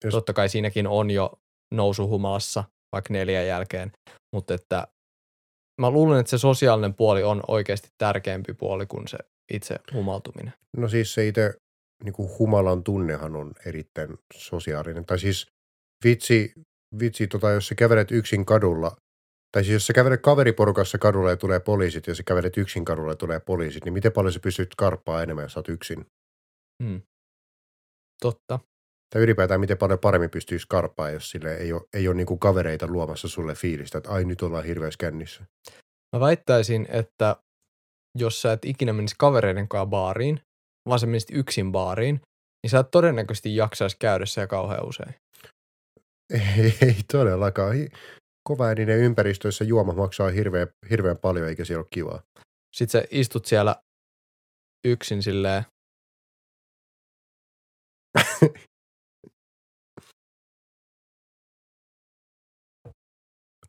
Jos- 0.05 0.15
Totta 0.15 0.33
kai 0.33 0.49
siinäkin 0.49 0.87
on 0.87 1.11
jo 1.11 1.33
nousu 1.75 2.09
humalassa 2.09 2.65
vaikka 2.93 3.13
neljän 3.13 3.47
jälkeen, 3.47 3.93
mutta 4.35 4.55
että 4.55 4.89
mä 5.81 5.91
luulen, 5.91 6.21
että 6.21 6.31
se 6.31 6.39
sosiaalinen 6.39 6.95
puoli 6.95 7.23
on 7.23 7.43
oikeasti 7.49 7.89
tärkeämpi 7.99 8.55
puoli 8.55 8.87
kuin 8.87 9.09
se 9.09 9.19
itse 9.53 9.77
humaltuminen. 9.93 10.53
No 10.77 10.89
siis 10.89 11.15
se 11.15 11.29
itse 11.29 11.55
niinku 12.05 12.39
humalan 12.39 12.85
tunnehan 12.85 13.37
on 13.37 13.53
erittäin 13.67 14.19
sosiaalinen. 14.35 15.05
Tai 15.07 15.19
siis 15.19 15.47
vitsi, 16.05 16.53
vitsi 17.01 17.27
tota, 17.27 17.51
jos 17.51 17.69
sä 17.69 17.75
kävelet 17.75 18.11
yksin 18.11 18.47
kadulla, 18.47 18.97
tai 19.53 19.65
siis 19.65 19.73
jos 19.73 19.87
sä 19.87 19.93
kävelet 19.93 20.23
kaveriporukassa 20.23 20.99
kadulla 20.99 21.31
ja 21.31 21.37
tulee 21.37 21.61
poliisit, 21.61 22.07
ja 22.07 22.15
sä 22.15 22.23
kävelet 22.23 22.57
yksin 22.57 22.85
kadulla 22.85 23.13
ja 23.13 23.17
tulee 23.17 23.41
poliisit, 23.41 23.85
niin 23.85 23.93
miten 23.93 24.13
paljon 24.13 24.33
sä 24.33 24.41
pystyt 24.41 24.75
karppaa 24.77 25.23
enemmän, 25.23 25.43
jos 25.43 25.53
sä 25.53 25.59
oot 25.59 25.69
yksin? 25.69 26.07
Hmm. 26.85 27.03
Totta. 28.23 28.59
Tai 29.15 29.23
ylipäätään 29.23 29.61
miten 29.61 29.79
paljon 29.79 29.99
paremmin 29.99 30.31
pystyy 30.31 30.59
skarppaa, 30.59 31.11
jos 31.11 31.31
sille 31.31 31.57
ei 31.57 31.73
ole, 31.73 31.83
ei 31.93 32.09
ole 32.09 32.17
niinku 32.17 32.37
kavereita 32.39 32.87
luomassa 32.87 33.29
sulle 33.29 33.55
fiilistä, 33.55 33.99
että 33.99 34.11
ai 34.11 34.25
nyt 34.25 34.43
ollaan 34.43 34.65
hirveässä 34.65 34.99
kännissä. 34.99 35.45
Mä 36.17 36.21
väittäisin, 36.21 36.87
että 36.91 37.37
jos 38.19 38.43
sä 38.43 38.53
et 38.53 38.65
ikinä 38.65 38.93
menisi 38.93 39.15
kavereiden 39.19 39.69
kanssa 39.69 39.87
baariin, 39.87 40.41
vaan 40.89 41.01
sä 41.01 41.07
menisit 41.07 41.31
yksin 41.33 41.73
baariin, 41.73 42.21
niin 42.63 42.71
sä 42.71 42.79
et 42.79 42.91
todennäköisesti 42.91 43.57
jaksaisi 43.57 43.97
käydä 43.99 44.27
siellä 44.27 44.47
kauhean 44.47 44.89
usein. 44.89 45.15
Ei, 46.59 46.75
ei 46.83 46.97
todellakaan. 47.13 47.77
Kovaääninen 48.49 48.99
ympäristöissä 48.99 49.65
juoma 49.65 49.93
maksaa 49.93 50.29
hirveän, 50.29 50.69
hirveän 50.91 51.19
paljon, 51.19 51.49
eikä 51.49 51.65
siellä 51.65 51.81
ole 51.81 51.87
kivaa. 51.91 52.23
Sitten 52.77 53.01
sä 53.03 53.09
istut 53.11 53.47
siellä 53.47 53.77
yksin 54.87 55.23
silleen, 55.23 55.65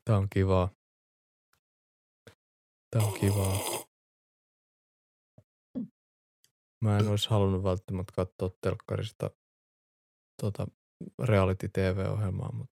Tää 0.04 0.16
on 0.16 0.28
kivaa. 0.34 0.70
Tää 2.90 3.02
on 3.02 3.20
kivaa. 3.20 3.58
Mä 6.84 6.98
en 6.98 7.08
olisi 7.08 7.30
halunnut 7.30 7.62
välttämättä 7.62 8.12
katsoa 8.16 8.50
telkkarista 8.60 9.30
tota 10.42 10.66
reality 11.24 11.68
TV-ohjelmaa, 11.68 12.52
mutta 12.52 12.77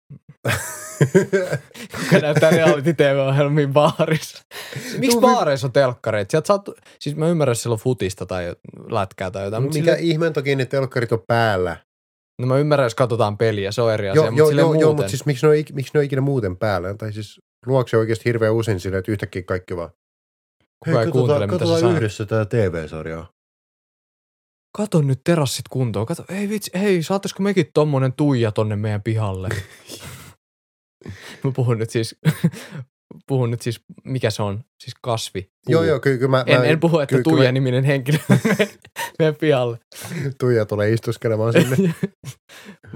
kuka 2.01 2.19
näyttää 2.23 2.51
reality 2.51 2.95
TV-ohjelmia 2.95 3.69
baarissa? 3.69 4.43
Miksi 4.99 5.19
baareissa 5.21 5.67
on 5.67 5.73
telkkareita? 5.73 6.31
Sieltä 6.31 6.47
saat, 6.47 6.63
siis 7.01 7.17
mä 7.17 7.29
ymmärrän, 7.29 7.53
että 7.53 7.63
siellä 7.63 7.75
on 7.75 7.79
futista 7.81 8.27
tai 8.27 8.55
lätkää 8.91 9.31
tai 9.31 9.45
jotain, 9.45 9.63
Mikä 9.63 9.73
sille, 9.75 9.97
ihmeen 10.01 10.33
takia 10.33 10.57
ne 10.57 10.65
telkkarit 10.67 11.13
on 11.13 11.23
päällä? 11.27 11.77
no 12.41 12.47
mä 12.47 12.59
ymmärrän, 12.59 12.85
jos 12.87 12.95
katsotaan 12.95 13.39
peliä, 13.39 13.73
se 13.73 13.83
on 13.83 13.93
eri 13.93 14.09
asia, 14.11 14.23
Joo, 14.23 14.31
mutta 14.31 14.39
joo, 14.41 14.51
joo, 14.51 14.65
muuten. 14.67 14.81
joo, 14.81 14.93
mutta 14.93 15.09
siis 15.09 15.27
miksi 15.27 15.47
ne, 15.47 15.51
on, 15.51 15.57
ik- 15.59 15.73
miksi 15.75 15.91
ne 15.95 15.99
on 15.99 16.05
ikinä 16.05 16.21
muuten 16.21 16.57
päällä? 16.57 16.95
Tai 16.95 17.13
siis 17.13 17.41
luokse 17.67 17.97
oikeasti 17.97 18.25
hirveän 18.25 18.53
usein 18.55 18.81
silleen, 18.81 18.99
että 18.99 19.13
yhtäkkiä 19.13 19.43
kaikki 19.43 19.77
vaan. 19.77 19.91
Kuka 20.85 21.03
ei 21.03 21.11
kuuntele, 21.11 21.47
mitä 21.47 21.67
sä 21.67 21.79
sanot. 21.81 21.97
yhdessä 21.97 22.27
tätä 22.27 22.45
TV-sarjaa. 22.45 23.31
Kato 24.79 25.03
nyt 25.03 25.21
terassit 25.25 25.69
kuntoon. 25.71 26.07
Kato, 26.07 26.25
ei 26.29 26.49
vitsi, 26.49 26.71
hei, 26.75 27.03
saattaisiko 27.03 27.43
mekin 27.43 27.67
tommonen 27.75 28.13
tuija 28.13 28.53
tonne 28.53 28.77
meidän 28.77 29.03
pihalle? 29.03 29.49
mä 31.45 31.51
puhun 31.57 31.79
nyt 31.79 31.91
siis, 31.91 32.17
puhun 33.29 33.51
nyt 33.51 33.63
siis, 33.63 33.81
mikä 34.05 34.31
se 34.31 34.43
on, 34.43 34.65
siis 34.83 34.95
kasvi. 35.03 35.43
puu. 35.43 35.73
Joo, 35.73 35.83
joo, 35.83 36.01
kyllä, 36.01 36.17
kyllä 36.19 36.31
mä, 36.31 36.45
En, 36.47 36.59
mä, 36.61 36.65
en 36.65 36.81
puhu, 36.81 36.99
että 36.99 37.11
kyllä- 37.13 37.23
kyllä 37.25 37.37
Tuija-niminen 37.37 37.85
henkilö 37.85 38.19
meidän- 38.29 38.69
meidän 39.19 39.35
pihalle. 39.35 39.79
Tuija 40.41 40.67
tulee 40.67 40.93
istuskelemaan 40.93 41.53
sinne. 41.53 41.95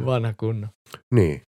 Vanha 0.07 0.35
kunno. 0.40 0.68
niin. 1.14 1.42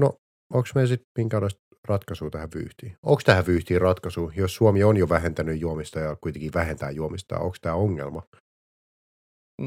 No, 0.00 0.14
onko 0.54 0.68
me 0.74 0.86
sitten 0.86 1.06
minkälaista 1.18 1.60
ratkaisua 1.88 2.30
tähän 2.30 2.48
vyyhtiin? 2.54 2.96
Onko 3.02 3.20
tähän 3.24 3.46
vyyhtiin 3.46 3.80
ratkaisu, 3.80 4.32
jos 4.36 4.54
Suomi 4.54 4.84
on 4.84 4.96
jo 4.96 5.08
vähentänyt 5.08 5.60
juomista 5.60 5.98
ja 6.00 6.16
kuitenkin 6.16 6.52
vähentää 6.54 6.90
juomista? 6.90 7.38
Onko 7.38 7.56
tämä 7.60 7.74
ongelma? 7.74 8.22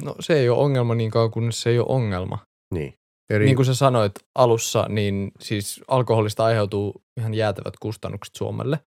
No 0.03 0.15
se 0.19 0.33
ei 0.39 0.49
ole 0.49 0.59
ongelma 0.59 0.95
niin 0.95 1.11
kauan, 1.11 1.31
kunnes 1.31 1.61
se 1.61 1.69
ei 1.69 1.79
ole 1.79 1.87
ongelma. 1.89 2.37
Niin. 2.73 2.93
Eli, 3.33 3.45
Niin 3.45 3.55
kuin 3.55 3.65
sä 3.65 3.75
sanoit 3.75 4.11
alussa, 4.35 4.85
niin 4.89 5.31
siis 5.39 5.81
alkoholista 5.87 6.45
aiheutuu 6.45 7.01
ihan 7.19 7.33
jäätävät 7.33 7.73
kustannukset 7.79 8.35
Suomelle. 8.35 8.79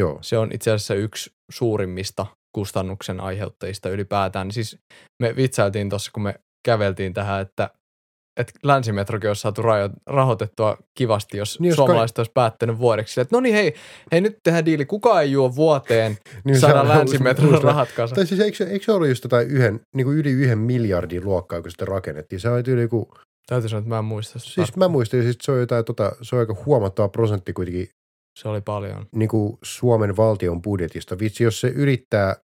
joo, 0.00 0.18
Se 0.20 0.38
on 0.38 0.50
itse 0.54 0.70
asiassa 0.70 0.94
yksi 0.94 1.30
suurimmista 1.50 2.26
kustannuksen 2.56 3.20
aiheuttajista 3.20 3.88
ylipäätään. 3.88 4.52
Siis 4.52 4.78
me 5.22 5.36
vitsailtiin 5.36 5.90
tuossa, 5.90 6.10
kun 6.14 6.22
me 6.22 6.34
käveltiin 6.66 7.14
tähän, 7.14 7.42
että, 7.42 7.70
että 8.40 8.52
länsimetrokin 8.62 9.30
olisi 9.30 9.40
saatu 9.42 9.62
rajo- 9.62 9.90
rahoitettua 10.06 10.76
kivasti, 10.98 11.36
jos, 11.38 11.60
Niin, 11.60 11.74
suomalaiset 11.74 12.18
olisi 12.18 12.32
päättänyt 12.34 12.78
vuodeksi. 12.78 13.20
Että 13.20 13.36
no 13.36 13.40
niin 13.40 13.54
hei, 13.54 13.74
hei 14.12 14.20
nyt 14.20 14.38
tehdään 14.42 14.64
diili, 14.64 14.84
kuka 14.86 15.20
ei 15.20 15.32
juo 15.32 15.54
vuoteen, 15.54 16.12
niin 16.44 16.54
uusi- 16.54 16.88
länsimetron 16.88 17.50
uusi- 17.54 17.62
rahat 17.62 17.88
kasaan. 17.92 18.16
Tai 18.16 18.26
siis 18.26 18.40
eikö, 18.40 18.66
eikö 18.68 18.84
se 18.84 18.92
ollut 18.92 19.08
just 19.08 19.24
jotain 19.24 19.48
yhden, 19.48 19.80
niin 19.94 20.04
kuin 20.04 20.18
yli 20.18 20.30
yhden 20.30 20.58
miljardin 20.58 21.24
luokkaa, 21.24 21.62
kun 21.62 21.70
sitä 21.70 21.84
rakennettiin? 21.84 22.40
Se 22.40 22.48
oli 22.48 22.62
yli 22.66 22.82
joku, 22.82 23.08
Täytyy 23.46 23.68
sanoa, 23.68 23.78
että 23.78 23.88
mä 23.88 23.98
en 23.98 24.04
muista 24.04 24.38
siis 24.38 24.76
mä 24.76 24.88
muistin, 24.88 25.22
siis 25.22 25.36
se 25.42 25.52
on 25.52 25.58
jotain, 25.60 25.84
tota, 25.84 26.12
se 26.22 26.36
on 26.36 26.40
aika 26.40 26.56
huomattava 26.66 27.08
prosentti 27.08 27.52
kuitenkin 27.52 27.88
Se 28.38 28.48
oli 28.48 28.60
paljon. 28.60 29.06
niin 29.14 29.28
kuin 29.28 29.58
Suomen 29.62 30.16
valtion 30.16 30.62
budjetista. 30.62 31.18
Vitsi, 31.18 31.44
jos 31.44 31.60
se 31.60 31.68
ylittää 31.68 32.36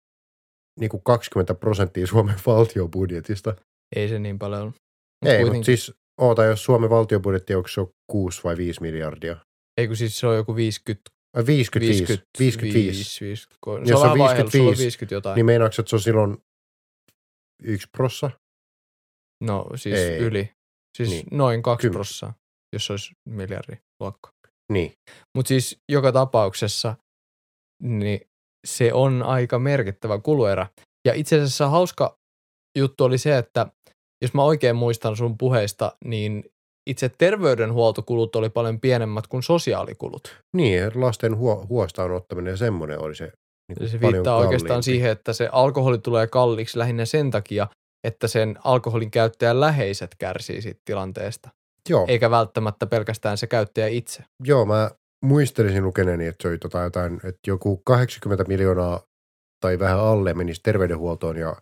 niin 0.79 0.89
kuin 0.89 1.01
20 1.03 1.53
prosenttia 1.53 2.07
Suomen 2.07 2.35
valtion 2.45 2.91
budjetista. 2.91 3.55
Ei 3.95 4.09
se 4.09 4.19
niin 4.19 4.39
paljon. 4.39 4.73
Mut 5.25 5.33
Ei, 5.33 5.45
mutta 5.45 5.63
siis 5.65 5.93
oota, 6.17 6.43
jos 6.43 6.63
Suomen 6.63 6.89
valtion 6.89 7.21
budjetti, 7.21 7.55
onko 7.55 7.67
se 7.67 7.81
6 8.11 8.43
vai 8.43 8.57
5 8.57 8.81
miljardia? 8.81 9.37
Ei 9.77 9.87
kun 9.87 9.95
siis 9.95 10.19
se 10.19 10.27
on 10.27 10.35
joku 10.35 10.55
50, 10.55 11.11
Ai 11.35 11.45
55, 11.45 11.99
50 11.99 12.29
55. 12.39 13.25
50, 13.25 13.85
se 13.85 13.91
Jos 13.91 14.01
on 14.01 14.09
on 14.09 14.17
vähän 14.17 14.17
vaihdellut, 14.17 14.51
sulla 14.51 14.63
on 14.63 14.69
55, 14.69 14.83
50 14.83 15.15
jotain. 15.15 15.35
Niin 15.35 15.45
meinaatko, 15.45 15.81
että 15.81 15.89
se 15.89 15.95
on 15.95 16.01
silloin 16.01 16.37
yksi 17.63 17.87
prossa? 17.97 18.31
No 19.43 19.65
siis 19.75 19.99
Ei. 19.99 20.17
yli. 20.17 20.51
Siis 20.97 21.09
Niin. 21.09 21.25
niin. 21.25 21.37
noin 21.37 21.61
kaksi 21.61 21.81
Kymmen. 21.87 21.95
prossaa, 21.97 22.33
jos 22.73 22.85
se 22.85 22.93
olisi 22.93 23.11
miljardi 23.29 23.77
luokka. 23.99 24.29
Niin. 24.71 24.93
Mutta 25.37 25.47
siis 25.47 25.79
joka 25.91 26.11
tapauksessa 26.11 26.95
niin 27.83 28.21
se 28.67 28.93
on 28.93 29.23
aika 29.23 29.59
merkittävä 29.59 30.19
kuluerä. 30.19 30.67
Ja 31.07 31.13
itse 31.13 31.35
asiassa 31.35 31.69
hauska 31.69 32.17
juttu 32.77 33.03
oli 33.03 33.17
se, 33.17 33.37
että 33.37 33.67
jos 34.21 34.33
mä 34.33 34.43
oikein 34.43 34.75
muistan 34.75 35.15
sun 35.15 35.37
puheista, 35.37 35.95
niin 36.05 36.43
itse 36.89 37.09
terveydenhuoltokulut 37.17 38.35
oli 38.35 38.49
paljon 38.49 38.79
pienemmät 38.79 39.27
kuin 39.27 39.43
sosiaalikulut. 39.43 40.37
Niin, 40.55 40.91
lasten 40.95 41.37
huo, 41.37 41.65
huostaan 41.69 42.11
ottaminen 42.11 42.51
ja 42.51 42.57
semmoinen 42.57 42.99
oli 43.01 43.15
se 43.15 43.31
niin 43.79 43.89
se 43.89 44.01
viittaa 44.01 44.37
oikeastaan 44.37 44.67
kalliimpi. 44.67 44.83
siihen, 44.83 45.11
että 45.11 45.33
se 45.33 45.49
alkoholi 45.51 45.97
tulee 45.97 46.27
kalliiksi 46.27 46.77
lähinnä 46.77 47.05
sen 47.05 47.31
takia, 47.31 47.67
että 48.07 48.27
sen 48.27 48.59
alkoholin 48.63 49.11
käyttäjän 49.11 49.59
läheiset 49.59 50.15
kärsii 50.19 50.61
siitä 50.61 50.81
tilanteesta, 50.85 51.49
Joo, 51.89 52.05
eikä 52.07 52.31
välttämättä 52.31 52.85
pelkästään 52.85 53.37
se 53.37 53.47
käyttäjä 53.47 53.87
itse. 53.87 54.23
joo, 54.43 54.65
mä 54.65 54.91
muistelisin 55.25 55.83
lukeneeni, 55.83 56.27
että 56.27 56.41
se 56.41 56.47
oli 56.47 56.57
tota 56.57 56.81
jotain, 56.81 57.13
että 57.15 57.39
joku 57.47 57.81
80 57.85 58.43
miljoonaa 58.47 58.99
tai 59.61 59.79
vähän 59.79 59.99
alle 59.99 60.33
menisi 60.33 60.61
terveydenhuoltoon 60.63 61.37
ja 61.37 61.55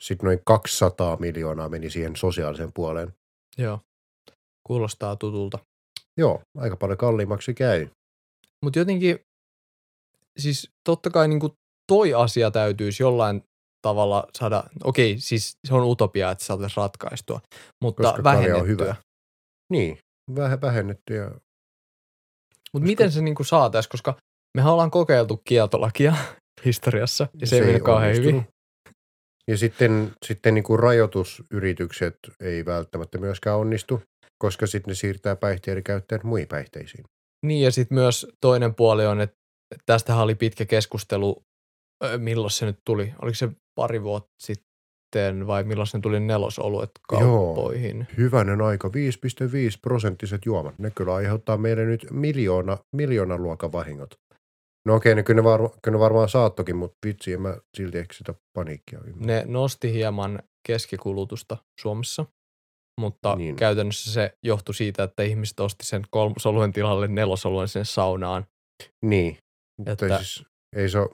sitten 0.00 0.26
noin 0.26 0.40
200 0.46 1.16
miljoonaa 1.16 1.68
meni 1.68 1.90
siihen 1.90 2.16
sosiaaliseen 2.16 2.72
puoleen. 2.74 3.14
Joo, 3.58 3.80
kuulostaa 4.66 5.16
tutulta. 5.16 5.58
Joo, 6.16 6.40
aika 6.58 6.76
paljon 6.76 6.98
kalliimmaksi 6.98 7.54
käy. 7.54 7.88
Mutta 8.64 8.78
jotenkin, 8.78 9.18
siis 10.38 10.70
totta 10.88 11.10
kai 11.10 11.28
niin 11.28 11.40
toi 11.92 12.14
asia 12.14 12.50
täytyisi 12.50 13.02
jollain 13.02 13.42
tavalla 13.86 14.26
saada, 14.38 14.64
okei, 14.84 15.16
siis 15.20 15.52
se 15.68 15.74
on 15.74 15.84
utopia, 15.84 16.30
että 16.30 16.44
saataisiin 16.44 16.76
ratkaistua, 16.76 17.40
mutta 17.84 18.02
Koska 18.02 18.22
kalja 18.22 18.38
on 18.38 18.44
vähennettyä. 18.44 18.84
hyvä. 18.86 18.94
Niin, 19.72 19.98
vähän 20.34 20.60
vähennetty 20.60 21.14
ja 21.14 21.24
Mutta 21.30 21.40
Koska- 22.72 22.86
miten 22.86 23.12
se 23.12 23.20
niinku 23.22 23.44
saataisiin, 23.44 23.90
koska 23.90 24.14
mehän 24.56 24.72
ollaan 24.72 24.90
kokeiltu 24.90 25.40
kieltolakia 25.44 26.14
historiassa 26.64 27.28
ja 27.40 27.46
se, 27.46 27.56
ei 27.56 27.62
mennyt 27.62 27.82
kauhean 27.82 28.16
hyvin. 28.16 28.46
Ja 29.50 29.56
sitten, 29.56 30.12
sitten 30.26 30.54
niin 30.54 30.64
kuin 30.64 30.78
rajoitusyritykset 30.78 32.16
ei 32.40 32.64
välttämättä 32.64 33.18
myöskään 33.18 33.56
onnistu, 33.56 34.02
koska 34.38 34.66
sitten 34.66 34.90
ne 34.90 34.94
siirtää 34.94 35.36
päihteiden 35.36 35.84
käyttäjät 35.84 36.24
muihin 36.24 36.48
päihteisiin. 36.48 37.04
Niin 37.46 37.64
ja 37.64 37.70
sitten 37.70 37.94
myös 37.94 38.26
toinen 38.40 38.74
puoli 38.74 39.06
on, 39.06 39.20
että 39.20 39.36
tästähän 39.86 40.24
oli 40.24 40.34
pitkä 40.34 40.64
keskustelu, 40.64 41.42
milloin 42.18 42.50
se 42.50 42.66
nyt 42.66 42.78
tuli, 42.86 43.12
oliko 43.22 43.34
se 43.34 43.48
pari 43.74 44.02
vuotta 44.02 44.30
sitten 44.38 45.46
vai 45.46 45.64
milloin 45.64 45.86
se 45.86 45.98
tuli 46.02 46.20
nelosoluet 46.20 46.90
kauppoihin. 47.08 48.06
Hyvänen 48.16 48.60
aika, 48.62 48.88
5,5 48.88 48.92
prosenttiset 49.82 50.46
juomat. 50.46 50.78
Ne 50.78 50.90
kyllä 50.90 51.14
aiheuttaa 51.14 51.56
meille 51.56 51.84
nyt 51.84 52.06
miljoona, 52.10 52.78
miljoonan 52.96 53.42
luokan 53.42 53.72
vahingot. 53.72 54.14
No 54.88 54.94
okei, 54.94 55.14
ne 55.14 55.22
kyllä, 55.22 55.40
ne 55.40 55.44
varma, 55.44 55.68
kyllä 55.82 55.96
ne 55.96 56.00
varmaan 56.00 56.28
saattokin, 56.28 56.76
mutta 56.76 56.96
vitsi, 57.06 57.32
en 57.32 57.42
mä 57.42 57.56
silti 57.76 57.98
ehkä 57.98 58.14
sitä 58.14 58.34
paniikkia 58.58 58.98
ymmärrä. 59.06 59.26
Ne 59.26 59.44
nosti 59.46 59.92
hieman 59.92 60.42
keskikulutusta 60.66 61.56
Suomessa, 61.80 62.26
mutta 63.00 63.34
Niin. 63.34 63.38
niin. 63.44 63.56
käytännössä 63.56 64.12
se 64.12 64.32
johtui 64.42 64.74
siitä, 64.74 65.02
että 65.02 65.22
ihmiset 65.22 65.60
osti 65.60 65.86
sen 65.86 66.02
kolmosoluen 66.10 66.72
tilalle 66.72 67.08
nelosoluen 67.08 67.68
sen 67.68 67.84
saunaan. 67.84 68.46
Niin, 69.04 69.38
että... 69.80 69.92
Että- 69.92 70.08
tai 70.08 70.24
siis 70.24 70.46
ei 70.76 70.88
se 70.88 70.98
ole, 70.98 71.10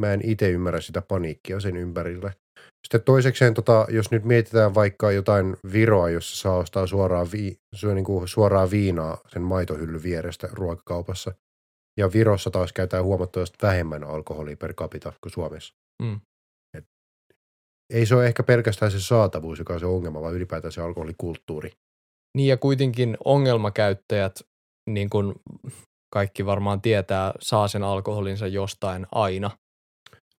mä 0.00 0.12
en 0.12 0.20
itse 0.24 0.50
ymmärrä 0.50 0.80
sitä 0.80 1.02
paniikkia 1.02 1.60
sen 1.60 1.76
ympärille. 1.76 2.34
Sitten 2.86 3.02
toisekseen, 3.04 3.54
tota, 3.54 3.86
jos 3.90 4.10
nyt 4.10 4.24
mietitään 4.24 4.74
vaikka 4.74 5.12
jotain 5.12 5.56
Viroa, 5.72 6.10
jossa 6.10 6.36
saa 6.36 6.56
ostaa 6.56 6.86
suoraan, 6.86 7.26
vi, 7.32 7.56
syö 7.74 7.94
niin 7.94 8.04
kuin 8.04 8.28
suoraan 8.28 8.70
viinaa 8.70 9.18
sen 9.28 9.42
maitohyllyn 9.42 10.02
vierestä 10.02 10.48
ruokakaupassa, 10.52 11.32
ja 12.00 12.12
Virossa 12.12 12.50
taas 12.50 12.72
käytetään 12.72 13.04
huomattavasti 13.04 13.58
vähemmän 13.62 14.04
alkoholia 14.04 14.56
per 14.56 14.74
capita 14.74 15.12
kuin 15.22 15.32
Suomessa. 15.32 15.74
Mm. 16.02 16.20
Et, 16.78 16.84
ei 17.92 18.06
se 18.06 18.14
ole 18.14 18.26
ehkä 18.26 18.42
pelkästään 18.42 18.92
se 18.92 19.00
saatavuus, 19.00 19.58
joka 19.58 19.74
on 19.74 19.80
se 19.80 19.86
ongelma, 19.86 20.22
vaan 20.22 20.34
ylipäätään 20.34 20.72
se 20.72 20.80
alkoholikulttuuri. 20.80 21.72
Niin 22.36 22.48
ja 22.48 22.56
kuitenkin 22.56 23.16
ongelmakäyttäjät, 23.24 24.40
niin 24.90 25.10
kuin 25.10 25.34
kaikki 26.14 26.46
varmaan 26.46 26.80
tietää, 26.80 27.32
saa 27.40 27.68
sen 27.68 27.82
alkoholinsa 27.82 28.46
jostain 28.46 29.06
aina. 29.12 29.50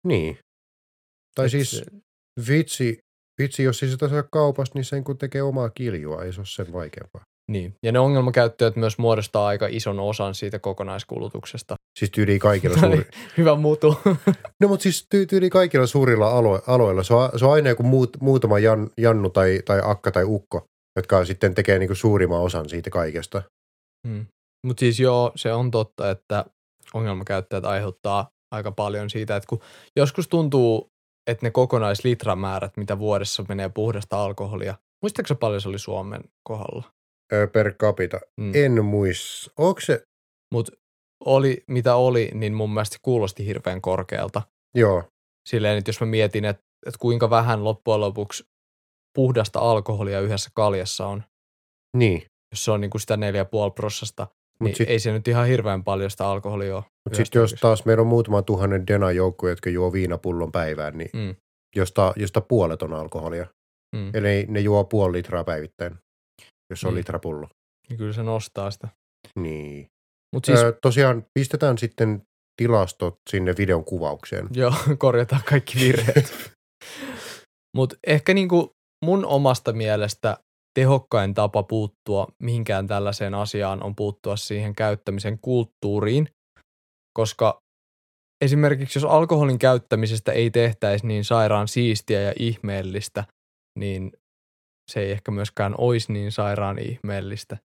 Niin. 0.07 0.37
Tai 1.35 1.45
Et 1.45 1.51
siis 1.51 1.71
se- 1.71 1.85
vitsi, 2.47 2.97
vitsi, 3.41 3.63
jos 3.63 3.83
ei 3.83 3.89
sitä 3.89 4.09
saa 4.09 4.23
kaupasta, 4.31 4.77
niin 4.79 4.85
sen 4.85 5.03
kun 5.03 5.17
tekee 5.17 5.41
omaa 5.41 5.69
kiljua, 5.69 6.23
ei 6.23 6.33
se 6.33 6.39
ole 6.39 6.45
sen 6.47 6.73
vaikeampaa. 6.73 7.23
Niin. 7.51 7.75
Ja 7.83 7.91
ne 7.91 7.99
ongelmakäyttäjät 7.99 8.75
myös 8.75 8.97
muodostaa 8.97 9.47
aika 9.47 9.67
ison 9.69 9.99
osan 9.99 10.35
siitä 10.35 10.59
kokonaiskulutuksesta. 10.59 11.75
Siis 11.99 12.11
tyyli 12.11 12.39
kaikilla 12.39 12.77
suuri... 12.77 13.05
Hyvä 13.37 13.55
mutu. 13.55 13.97
No 14.61 14.67
mutta 14.67 14.83
siis 14.83 15.07
ty- 15.15 15.25
tyyli 15.25 15.49
kaikilla 15.49 15.87
suurilla 15.87 16.31
alue- 16.31 16.61
aloilla. 16.67 17.03
Se 17.03 17.13
on, 17.13 17.29
se 17.39 17.45
on 17.45 17.53
aina 17.53 17.69
joku 17.69 17.83
muut, 17.83 18.17
muutama 18.21 18.59
jan, 18.59 18.89
Jannu 18.97 19.29
tai, 19.29 19.59
tai 19.65 19.81
Akka 19.83 20.11
tai 20.11 20.23
Ukko, 20.23 20.65
jotka 20.95 21.25
sitten 21.25 21.55
tekee 21.55 21.79
niinku 21.79 21.95
suurimman 21.95 22.41
osan 22.41 22.69
siitä 22.69 22.89
kaikesta. 22.89 23.41
mm. 24.07 24.25
Mutta 24.67 24.79
siis 24.79 24.99
joo, 24.99 25.31
se 25.35 25.53
on 25.53 25.71
totta, 25.71 26.09
että 26.11 26.45
ongelmakäyttäjät 26.93 27.65
aiheuttaa 27.65 28.27
aika 28.53 28.71
paljon 28.71 29.09
siitä, 29.09 29.35
että 29.35 29.47
kun 29.47 29.59
joskus 29.95 30.27
tuntuu, 30.27 30.87
että 31.29 31.45
ne 31.45 31.51
kokonaislitramäärät, 31.51 32.77
mitä 32.77 32.99
vuodessa 32.99 33.45
menee 33.49 33.69
puhdasta 33.69 34.23
alkoholia, 34.23 34.75
muistaakseni 35.01 35.37
paljon 35.37 35.61
se 35.61 35.69
oli 35.69 35.79
Suomen 35.79 36.21
kohdalla? 36.49 36.83
Per 37.53 37.73
capita. 37.73 38.19
Mm. 38.41 38.51
En 38.55 38.85
muista. 38.85 39.51
Onko 39.57 39.79
se? 39.81 40.03
Mutta 40.53 40.71
oli 41.25 41.63
mitä 41.67 41.95
oli, 41.95 42.31
niin 42.33 42.53
mun 42.53 42.73
mielestä 42.73 42.97
kuulosti 43.01 43.45
hirveän 43.45 43.81
korkealta. 43.81 44.41
Joo. 44.75 45.03
Silleen, 45.49 45.77
että 45.77 45.89
jos 45.89 45.99
mä 46.01 46.05
mietin, 46.07 46.45
että, 46.45 46.61
että 46.87 46.97
kuinka 46.99 47.29
vähän 47.29 47.63
loppujen 47.63 47.99
lopuksi 48.01 48.43
puhdasta 49.15 49.59
alkoholia 49.59 50.19
yhdessä 50.19 50.49
kaljassa 50.55 51.07
on, 51.07 51.23
Niin. 51.97 52.23
jos 52.51 52.65
se 52.65 52.71
on 52.71 52.81
niin 52.81 52.91
kuin 52.91 53.01
sitä 53.01 53.17
4,5 53.17 53.71
prossasta, 53.75 54.27
Mut 54.59 54.65
niin 54.67 54.75
sit- 54.75 54.89
ei 54.89 54.99
se 54.99 55.11
nyt 55.11 55.27
ihan 55.27 55.47
hirveän 55.47 55.83
paljon 55.83 56.11
sitä 56.11 56.27
alkoholia 56.27 56.75
ole. 56.75 56.83
Mutta 57.05 57.17
sitten 57.17 57.39
jos 57.39 57.55
taas 57.61 57.85
meillä 57.85 58.01
on 58.01 58.07
muutama 58.07 58.41
tuhannen 58.41 58.87
dena 58.87 59.11
joukko, 59.11 59.49
jotka 59.49 59.69
juo 59.69 59.93
viinapullon 59.93 60.51
päivään, 60.51 60.97
niin 60.97 61.09
Mm, 61.13 61.35
josta, 61.75 62.13
josta 62.15 62.41
puolet 62.41 62.81
on 62.81 62.93
alkoholia. 62.93 63.47
mm. 63.95 64.11
Eli 64.13 64.45
ne 64.49 64.59
juo 64.59 64.83
puoli 64.83 65.17
litraa 65.17 65.43
päivittäin, 65.43 65.95
jos 66.73 66.83
on 66.83 66.89
Niin. 66.89 66.97
litrapullo. 66.97 67.47
Niin 67.89 67.97
kyllä 67.97 68.13
se 68.13 68.23
nostaa 68.23 68.71
sitä. 68.71 68.87
Niin. 69.39 69.87
Mutta 70.35 70.45
siis, 70.45 70.59
Siis... 70.59 70.73
Ö, 70.73 70.77
tosiaan 70.81 71.25
pistetään 71.39 71.77
sitten 71.77 72.21
tilastot 72.61 73.15
sinne 73.29 73.53
videon 73.57 73.85
kuvaukseen. 73.85 74.47
joo, 74.61 74.73
korjataan 74.97 75.41
kaikki 75.49 75.79
virheet. 75.79 76.33
Mutta 77.77 77.95
ehkä 78.07 78.33
niinku 78.33 78.71
mun 79.05 79.25
omasta 79.25 79.73
mielestä 79.73 80.37
tehokkain 80.79 81.33
tapa 81.33 81.63
puuttua 81.63 82.27
mihinkään 82.43 82.87
tällaiseen 82.87 83.33
asiaan 83.33 83.83
on 83.83 83.95
puuttua 83.95 84.35
siihen 84.37 84.75
käyttämisen 84.75 85.39
kulttuuriin, 85.41 86.27
koska 87.17 87.59
esimerkiksi 88.43 88.99
jos 88.99 89.05
alkoholin 89.05 89.59
käyttämisestä 89.59 90.31
ei 90.31 90.51
tehtäisi 90.51 91.07
niin 91.07 91.25
sairaan 91.25 91.67
siistiä 91.67 92.21
ja 92.21 92.33
ihmeellistä, 92.39 93.23
niin 93.79 94.11
se 94.93 94.99
ei 94.99 95.11
ehkä 95.11 95.31
myöskään 95.31 95.75
olisi 95.77 96.13
niin 96.13 96.31
sairaan 96.31 96.79
ihmeellistä. 96.79 97.57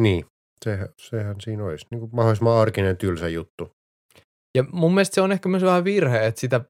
Niin, 0.00 0.26
sehän, 0.64 0.88
sehän 0.98 1.40
siinä 1.40 1.64
olisi. 1.64 1.86
Niin 1.90 2.00
kuin 2.00 2.10
mahdollisimman 2.14 2.58
arkinen 2.58 2.96
tylsä 2.96 3.28
juttu. 3.28 3.70
Ja 4.56 4.64
mun 4.72 4.94
mielestä 4.94 5.14
se 5.14 5.20
on 5.20 5.32
ehkä 5.32 5.48
myös 5.48 5.62
vähän 5.62 5.84
virhe, 5.84 6.26
että 6.26 6.40
sitä 6.40 6.60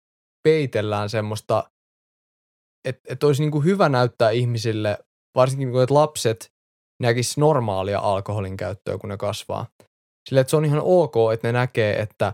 peitellään 0.43 1.11
semmoista, 1.11 1.65
että, 2.89 3.03
että 3.09 3.27
olisi 3.27 3.43
niin 3.43 3.51
kuin 3.51 3.65
hyvä 3.65 3.89
näyttää 3.89 4.31
ihmisille, 4.31 4.99
varsinkin 5.37 5.71
kun 5.71 5.83
että 5.83 5.95
lapset 5.95 6.53
näkis 7.03 7.39
normaalia 7.39 7.99
alkoholin 7.99 8.57
käyttöä, 8.57 8.99
kun 8.99 9.09
ne 9.09 9.17
kasvaa. 9.17 9.67
Sillä 10.29 10.41
että 10.41 10.51
se 10.51 10.57
on 10.57 10.65
ihan 10.65 10.81
ok, 10.85 11.15
että 11.33 11.49
ne 11.49 11.53
näkee, 11.53 12.01
että, 12.01 12.33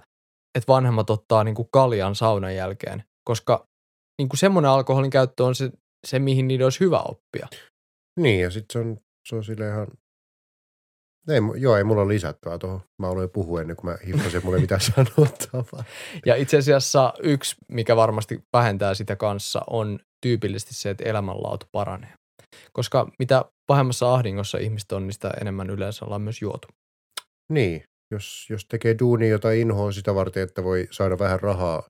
että 0.58 0.72
vanhemmat 0.72 1.10
ottaa 1.10 1.44
niin 1.44 1.54
kuin 1.54 1.68
kaljan 1.72 2.14
saunan 2.14 2.54
jälkeen, 2.54 3.04
koska 3.24 3.66
niin 4.18 4.28
kuin 4.28 4.38
semmoinen 4.38 4.70
alkoholin 4.70 5.10
käyttö 5.10 5.44
on 5.44 5.54
se, 5.54 5.70
se, 6.06 6.18
mihin 6.18 6.48
niiden 6.48 6.66
olisi 6.66 6.80
hyvä 6.80 7.00
oppia. 7.00 7.48
Niin, 8.20 8.40
ja 8.40 8.50
sitten 8.50 8.72
se 8.72 8.88
on, 8.88 9.00
se 9.28 9.36
on 9.36 9.44
sille 9.44 9.68
ihan... 9.68 9.86
Ei, 11.28 11.40
joo, 11.60 11.76
ei 11.76 11.84
mulla 11.84 12.02
ole 12.02 12.14
lisättävää 12.14 12.58
tuohon. 12.58 12.80
Mä 12.98 13.08
aloin 13.08 13.30
puhua 13.30 13.60
ennen 13.60 13.76
kuin 13.76 13.90
mä 13.90 13.98
hiffasin, 14.06 14.40
mulla 14.44 14.56
ei 14.56 14.60
mitään 14.60 14.80
sanottavaa. 14.94 15.84
Ja 16.26 16.36
itse 16.36 16.56
asiassa 16.56 17.14
yksi, 17.22 17.56
mikä 17.68 17.96
varmasti 17.96 18.44
vähentää 18.52 18.94
sitä 18.94 19.16
kanssa, 19.16 19.60
on 19.70 19.98
tyypillisesti 20.22 20.74
se, 20.74 20.90
että 20.90 21.04
elämänlaatu 21.04 21.66
paranee. 21.72 22.12
Koska 22.72 23.10
mitä 23.18 23.44
pahemmassa 23.66 24.14
ahdingossa 24.14 24.58
ihmiset 24.58 24.92
on, 24.92 25.06
niin 25.06 25.12
sitä 25.12 25.30
enemmän 25.40 25.70
yleensä 25.70 26.04
ollaan 26.04 26.22
myös 26.22 26.42
juotu. 26.42 26.68
Niin, 27.52 27.84
jos, 28.10 28.46
jos 28.50 28.64
tekee 28.64 28.96
duunia, 28.98 29.28
jota 29.28 29.50
inhoa 29.50 29.92
sitä 29.92 30.14
varten, 30.14 30.42
että 30.42 30.64
voi 30.64 30.88
saada 30.90 31.18
vähän 31.18 31.40
rahaa, 31.40 31.82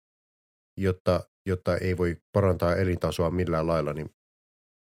jotta, 0.80 1.20
jotta 1.48 1.76
ei 1.76 1.96
voi 1.96 2.16
parantaa 2.32 2.76
elintasoa 2.76 3.30
millään 3.30 3.66
lailla, 3.66 3.92
niin 3.92 4.10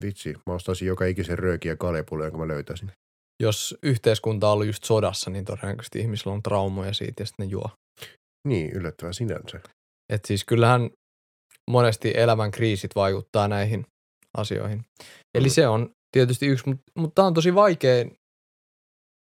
vitsi, 0.04 0.34
mä 0.46 0.54
ostaisin 0.54 0.88
joka 0.88 1.04
ikisen 1.04 1.38
röökin 1.38 1.68
ja 1.68 1.76
kaljapullon, 1.76 2.26
jonka 2.26 2.38
mä 2.38 2.48
löytäisin. 2.48 2.92
Jos 3.42 3.78
yhteiskunta 3.82 4.46
on 4.46 4.52
ollut 4.52 4.66
just 4.66 4.84
sodassa, 4.84 5.30
niin 5.30 5.44
todennäköisesti 5.44 5.98
ihmisillä 5.98 6.32
on 6.32 6.42
traumoja 6.42 6.92
siitä 6.92 7.22
ja 7.22 7.26
sitten 7.26 7.46
ne 7.46 7.50
juo. 7.50 7.70
Niin, 8.48 8.70
yllättävää 8.70 9.12
sinänsä. 9.12 9.60
Et 10.12 10.24
siis 10.24 10.44
kyllähän 10.44 10.90
monesti 11.70 12.12
elämän 12.16 12.50
kriisit 12.50 12.94
vaikuttaa 12.94 13.48
näihin 13.48 13.86
asioihin. 14.36 14.84
Eli 15.34 15.48
Mm. 15.48 15.50
se 15.50 15.68
on 15.68 15.90
tietysti 16.12 16.46
yksi, 16.46 16.68
mutta 16.68 16.82
mut 16.98 17.14
tämä 17.14 17.26
on 17.26 17.34
tosi 17.34 17.54
vaikea, 17.54 18.04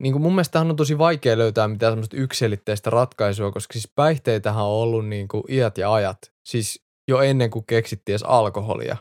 niin 0.02 0.12
kuin 0.12 0.22
mun 0.22 0.32
mielestä 0.32 0.60
on 0.60 0.76
tosi 0.76 0.98
vaikea 0.98 1.38
löytää 1.38 1.68
mitään 1.68 1.92
semmoista 1.92 2.16
yksilitteistä 2.16 2.90
ratkaisua, 2.90 3.52
koska 3.52 3.72
siis 3.72 3.88
päihteitähän 3.94 4.64
on 4.64 4.70
ollut 4.70 5.06
niin 5.06 5.28
kuin 5.28 5.44
iät 5.48 5.78
ja 5.78 5.92
ajat, 5.92 6.18
siis 6.48 6.80
jo 7.08 7.20
ennen 7.20 7.50
kuin 7.50 7.64
keksittiin 7.66 8.12
edes 8.12 8.22
alkoholia. 8.22 8.96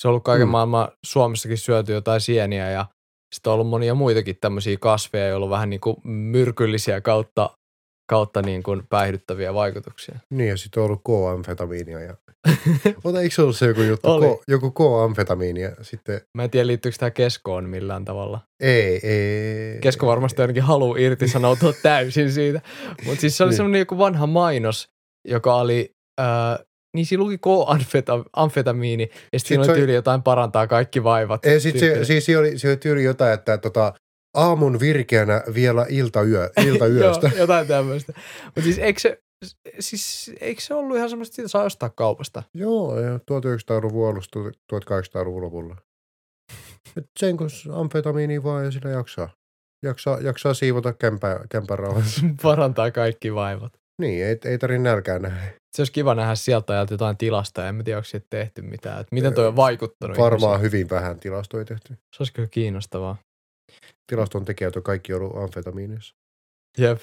Se 0.00 0.08
on 0.08 0.10
ollut 0.10 0.24
kaiken 0.24 0.46
Mm. 0.48 0.50
maailman 0.52 0.88
Suomessakin 1.06 1.58
syöty 1.58 1.92
jotain 1.92 2.20
sieniä 2.20 2.70
ja 2.70 2.86
sitten 3.34 3.50
on 3.50 3.54
ollut 3.54 3.68
monia 3.68 3.94
muitakin 3.94 4.36
tämmöisiä 4.40 4.76
kasveja, 4.80 5.28
joilla 5.28 5.46
on 5.46 5.50
vähän 5.50 5.70
niin 5.70 5.80
kuin 5.80 5.96
myrkyllisiä 6.04 7.00
kautta, 7.00 7.50
kautta 8.10 8.42
niin 8.42 8.62
kuin 8.62 8.86
päihdyttäviä 8.90 9.54
vaikutuksia. 9.54 10.18
Niin, 10.30 10.48
ja 10.48 10.56
sitten 10.56 10.82
on 10.82 10.86
ollut 10.86 11.00
K-amfetamiinia. 11.04 12.00
Ja... 12.00 12.16
Ota, 13.04 13.20
eikö 13.20 13.34
se 13.34 13.42
ollut 13.42 13.56
se 13.56 13.66
joku 13.66 13.82
juttu? 13.82 14.10
Oli. 14.10 14.26
K, 14.36 14.42
joku 14.48 14.70
K-amfetamiinia. 14.70 15.70
Sitten 15.82 16.20
Mä 16.36 16.44
en 16.44 16.50
tiedä, 16.50 16.66
liittyykö 16.66 16.98
tämä 16.98 17.10
keskoon 17.10 17.68
millään 17.68 18.04
tavalla. 18.04 18.40
ei, 18.62 19.00
ei. 19.06 19.78
Kesko 19.80 20.06
varmasti 20.06 20.42
ainakin 20.42 20.62
haluaa 20.62 20.98
irtisanoutua 20.98 21.72
täysin 21.82 22.32
siitä. 22.32 22.60
Mutta 23.04 23.20
siis 23.20 23.36
se 23.36 23.42
oli 23.44 23.50
Niin. 23.50 23.56
semmoinen 23.56 23.78
joku 23.78 23.98
vanha 23.98 24.26
mainos, 24.26 24.88
joka 25.28 25.54
oli, 25.54 25.90
äh, 26.20 26.26
niin 26.94 27.06
siinä 27.06 27.22
luki 27.22 27.38
K-amfetamiini, 27.38 29.08
ja 29.32 29.38
sitten 29.38 29.48
siinä 29.48 29.72
oli 29.72 29.78
tyyli 29.78 29.94
jotain 29.94 30.22
parantaa 30.22 30.66
kaikki 30.66 31.04
vaivat. 31.04 31.46
Ei, 31.46 31.60
sit 31.60 31.78
se, 31.78 32.04
siis 32.04 32.26
se 32.26 32.38
oli, 32.38 32.58
se 32.58 32.68
oli 32.68 32.76
tyyli 32.76 33.04
jotain, 33.04 33.34
että 33.34 33.58
tota, 33.58 33.92
aamun 34.34 34.80
virkeänä 34.80 35.42
vielä 35.54 35.86
iltayö, 35.88 36.50
iltayöstä. 36.66 37.26
Joo, 37.26 37.38
jotain 37.44 37.66
tämmöistä. 37.66 38.12
Mutta 38.44 38.62
siis 38.62 38.78
eikö 38.78 39.00
se, 39.00 39.22
siis 39.80 40.32
eikö 40.40 40.60
se 40.60 40.74
ollut 40.74 40.96
ihan 40.96 41.10
semmoista, 41.10 41.42
että 41.42 41.48
saa 41.48 41.64
ostaa 41.64 41.90
kaupasta? 41.90 42.42
Joo, 42.54 43.00
ja 43.00 43.16
1900-luvun 43.16 44.08
alusta 44.08 44.38
1800-luvun 44.74 45.42
lopulla. 45.42 45.76
Et 46.96 47.10
sen 47.18 47.36
kun 47.36 47.48
amfetamiini 47.72 48.42
vaan 48.42 48.64
ja 48.64 48.70
sillä 48.70 48.90
jaksaa. 48.90 49.30
Jaksaa, 49.82 50.20
jaksaa 50.20 50.54
siivota 50.54 50.92
kämpää, 50.92 51.40
kämpän 51.48 51.78
rauhassa. 51.78 52.20
Parantaa 52.42 52.90
kaikki 52.90 53.34
vaivat. 53.34 53.72
Niin, 54.02 54.26
ei, 54.26 54.38
ei 54.44 54.58
tarvitse 54.58 54.82
nälkää 54.82 55.18
nähdä. 55.18 55.50
Se 55.76 55.80
olisi 55.80 55.92
kiva 55.92 56.14
nähdä 56.14 56.34
sieltä 56.34 56.72
ajalta 56.72 56.94
jotain 56.94 57.16
tilasta. 57.16 57.68
En 57.68 57.84
tiedä, 57.84 57.98
onko 57.98 58.04
siitä 58.04 58.26
tehty 58.30 58.62
mitään. 58.62 59.00
Että 59.00 59.14
miten 59.14 59.34
toi 59.34 59.46
on 59.46 59.56
vaikuttanut 59.56 60.18
Varmaan 60.18 60.52
ihmisiin. 60.52 60.72
hyvin 60.72 60.90
vähän 60.90 61.20
tilastoja 61.20 61.64
tehty. 61.64 61.94
Se 61.94 62.20
olisi 62.20 62.32
kyllä 62.32 62.48
kiinnostavaa. 62.50 63.16
Tilaston 64.12 64.44
tekijät 64.44 64.76
on 64.76 64.82
kaikki 64.82 65.14
ollut 65.14 65.36
amfetamiinissa. 65.36 66.14
Jep. 66.78 67.00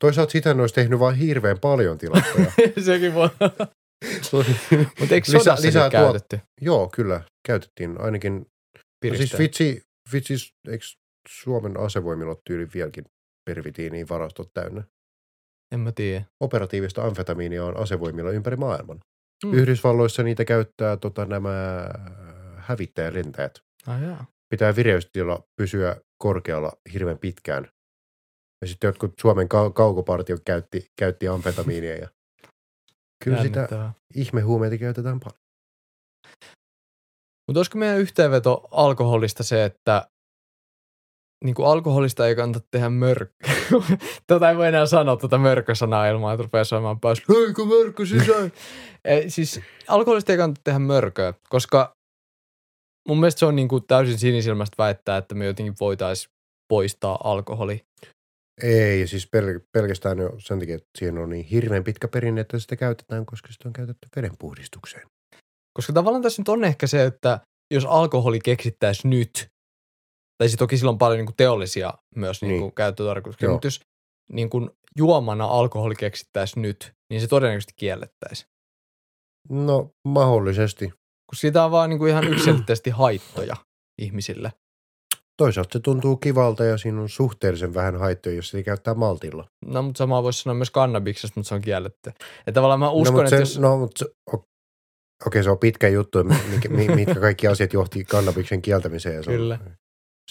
Toisaalta 0.00 0.32
sitä 0.32 0.54
ne 0.54 0.60
olisi 0.60 0.74
tehnyt 0.74 0.98
vain 0.98 1.16
hirveän 1.16 1.58
paljon 1.58 1.98
tilastoja. 1.98 2.52
Sekin 2.84 3.14
voi 3.14 3.28
Mutta 5.00 5.14
eikö 5.14 5.32
lisää, 5.32 5.56
lisää 5.62 5.90
käytetty? 5.90 6.36
Tuot, 6.36 6.48
joo, 6.60 6.88
kyllä. 6.88 7.22
Käytettiin 7.46 8.00
ainakin. 8.00 8.46
No 9.04 9.14
siis 9.16 9.38
vitsi, 9.38 9.82
vitsi, 10.12 10.34
eikö 10.68 10.84
Suomen 11.28 11.80
asevoimilla 11.80 12.36
tyyli 12.48 12.68
vieläkin 12.74 13.04
pervitiiniin 13.50 14.08
varastot 14.08 14.48
täynnä? 14.54 14.82
En 15.72 15.80
mä 15.80 15.92
tiedä. 15.92 16.24
Operatiivista 16.40 17.02
amfetamiinia 17.02 17.64
on 17.64 17.76
asevoimilla 17.76 18.30
ympäri 18.30 18.56
maailman. 18.56 19.00
Mm. 19.44 19.54
Yhdysvalloissa 19.54 20.22
niitä 20.22 20.44
käyttää 20.44 20.96
tota, 20.96 21.24
nämä 21.24 21.86
hävittäjälentäjät. 22.56 23.62
Ah, 23.86 24.02
jaa. 24.02 24.26
Pitää 24.50 24.76
vireystila 24.76 25.44
pysyä 25.56 25.96
korkealla 26.22 26.72
hirveän 26.92 27.18
pitkään. 27.18 27.68
Ja 28.60 28.66
sitten 28.66 28.88
jotkut 28.88 29.12
Suomen 29.20 29.46
kau- 29.46 29.72
kaukopartio 29.72 30.38
käytti, 30.46 30.86
käytti 30.98 31.28
amfetamiinia. 31.28 31.96
Ja 31.96 32.08
kyllä 33.24 33.42
sitä 33.42 33.92
ihmehuumeita 34.14 34.78
käytetään 34.78 35.20
paljon. 35.20 35.42
Mutta 37.48 37.58
olisiko 37.58 37.78
meidän 37.78 37.98
yhteenveto 37.98 38.68
alkoholista 38.70 39.42
se, 39.42 39.64
että 39.64 40.08
niin 41.44 41.54
kuin 41.54 41.68
alkoholista 41.68 42.28
ei 42.28 42.36
kannata 42.36 42.66
tehdä 42.70 42.88
mörkköä. 42.90 43.51
Tätä 44.26 44.50
ei 44.50 44.56
voi 44.56 44.68
enää 44.68 44.86
sanoa 44.86 45.16
tuota 45.16 45.38
mörkösanaa 45.38 46.08
ilman, 46.08 46.34
että 46.34 46.42
rupeaa 46.42 46.64
soimaan 46.64 47.00
päässä. 47.00 47.24
Kun 47.56 47.68
mörkö 47.68 48.06
sisään. 48.06 48.52
e, 49.04 49.28
siis 49.28 49.60
alkoholista 49.88 50.32
ei 50.32 50.38
kannata 50.38 50.60
tehdä 50.64 50.78
mörköä, 50.78 51.34
koska 51.48 51.92
mun 53.08 53.20
mielestä 53.20 53.38
se 53.38 53.46
on 53.46 53.56
niin 53.56 53.68
kuin 53.68 53.86
täysin 53.86 54.18
sinisilmästä 54.18 54.74
väittää, 54.78 55.16
että 55.16 55.34
me 55.34 55.44
jotenkin 55.44 55.74
voitaisiin 55.80 56.32
poistaa 56.68 57.18
alkoholi. 57.24 57.80
Ei, 58.62 59.06
siis 59.06 59.28
pel- 59.36 59.64
pelkästään 59.72 60.18
jo 60.18 60.30
sen 60.38 60.58
takia, 60.58 60.74
että 60.74 60.88
siihen 60.98 61.18
on 61.18 61.30
niin 61.30 61.44
hirveän 61.44 61.84
pitkä 61.84 62.08
perinne, 62.08 62.40
että 62.40 62.58
sitä 62.58 62.76
käytetään, 62.76 63.26
koska 63.26 63.52
sitä 63.52 63.68
on 63.68 63.72
käytetty 63.72 64.08
vedenpuhdistukseen. 64.16 65.06
Koska 65.76 65.92
tavallaan 65.92 66.22
tässä 66.22 66.42
nyt 66.42 66.48
on 66.48 66.64
ehkä 66.64 66.86
se, 66.86 67.04
että 67.04 67.40
jos 67.74 67.84
alkoholi 67.84 68.38
keksittäisi 68.40 69.08
nyt, 69.08 69.48
tai 70.42 70.48
siis 70.48 70.58
toki 70.58 70.76
silloin 70.76 70.98
paljon 70.98 71.18
niin 71.18 71.26
kuin 71.26 71.36
teollisia 71.36 71.94
myös 72.16 72.42
niin. 72.42 72.60
Niin 72.60 72.72
käyttötarkoituksia, 72.72 73.50
mutta 73.50 73.66
jos 73.66 73.80
niin 74.32 74.50
kuin 74.50 74.70
juomana 74.98 75.44
alkoholi 75.44 75.94
keksittäisiin 75.94 76.62
nyt, 76.62 76.92
niin 77.10 77.20
se 77.20 77.26
todennäköisesti 77.26 77.72
kiellettäisiin. 77.76 78.48
No 79.50 79.90
mahdollisesti. 80.08 80.88
Kun 80.88 81.36
siitä 81.36 81.64
on 81.64 81.70
vaan 81.70 81.90
niin 81.90 81.98
kuin 81.98 82.10
ihan 82.10 82.28
yksilöllisesti 82.28 82.90
haittoja 82.90 83.56
ihmisille. 84.02 84.52
Toisaalta 85.36 85.72
se 85.72 85.80
tuntuu 85.80 86.16
kivalta 86.16 86.64
ja 86.64 86.78
siinä 86.78 87.00
on 87.00 87.08
suhteellisen 87.08 87.74
vähän 87.74 87.96
haittoja, 87.96 88.36
jos 88.36 88.48
sitä 88.48 88.62
käyttää 88.62 88.94
maltilla. 88.94 89.48
No, 89.66 89.82
mutta 89.82 89.98
samaa 89.98 90.22
voisi 90.22 90.42
sanoa 90.42 90.54
myös 90.54 90.70
kannabiksesta, 90.70 91.40
mutta 91.40 91.48
se 91.48 91.54
on 91.54 91.60
kielletty. 91.60 92.10
Että 92.10 92.52
tavallaan 92.52 92.80
mä 92.80 92.86
no, 92.86 92.92
uskon, 92.92 93.16
no, 93.16 93.22
että 93.22 93.30
se, 93.30 93.42
jos... 93.42 93.58
No, 93.58 93.76
mutta 93.76 93.98
se, 93.98 94.38
okei, 95.26 95.44
se 95.44 95.50
on 95.50 95.58
pitkä 95.58 95.88
juttu, 95.88 96.24
mitkä, 96.24 96.68
mitkä 96.68 97.20
kaikki 97.20 97.46
asiat 97.46 97.72
johti 97.72 98.04
kannabiksen 98.04 98.62
kieltämiseen. 98.62 99.24
Se 99.24 99.30
Kyllä. 99.30 99.58
On, 99.66 99.81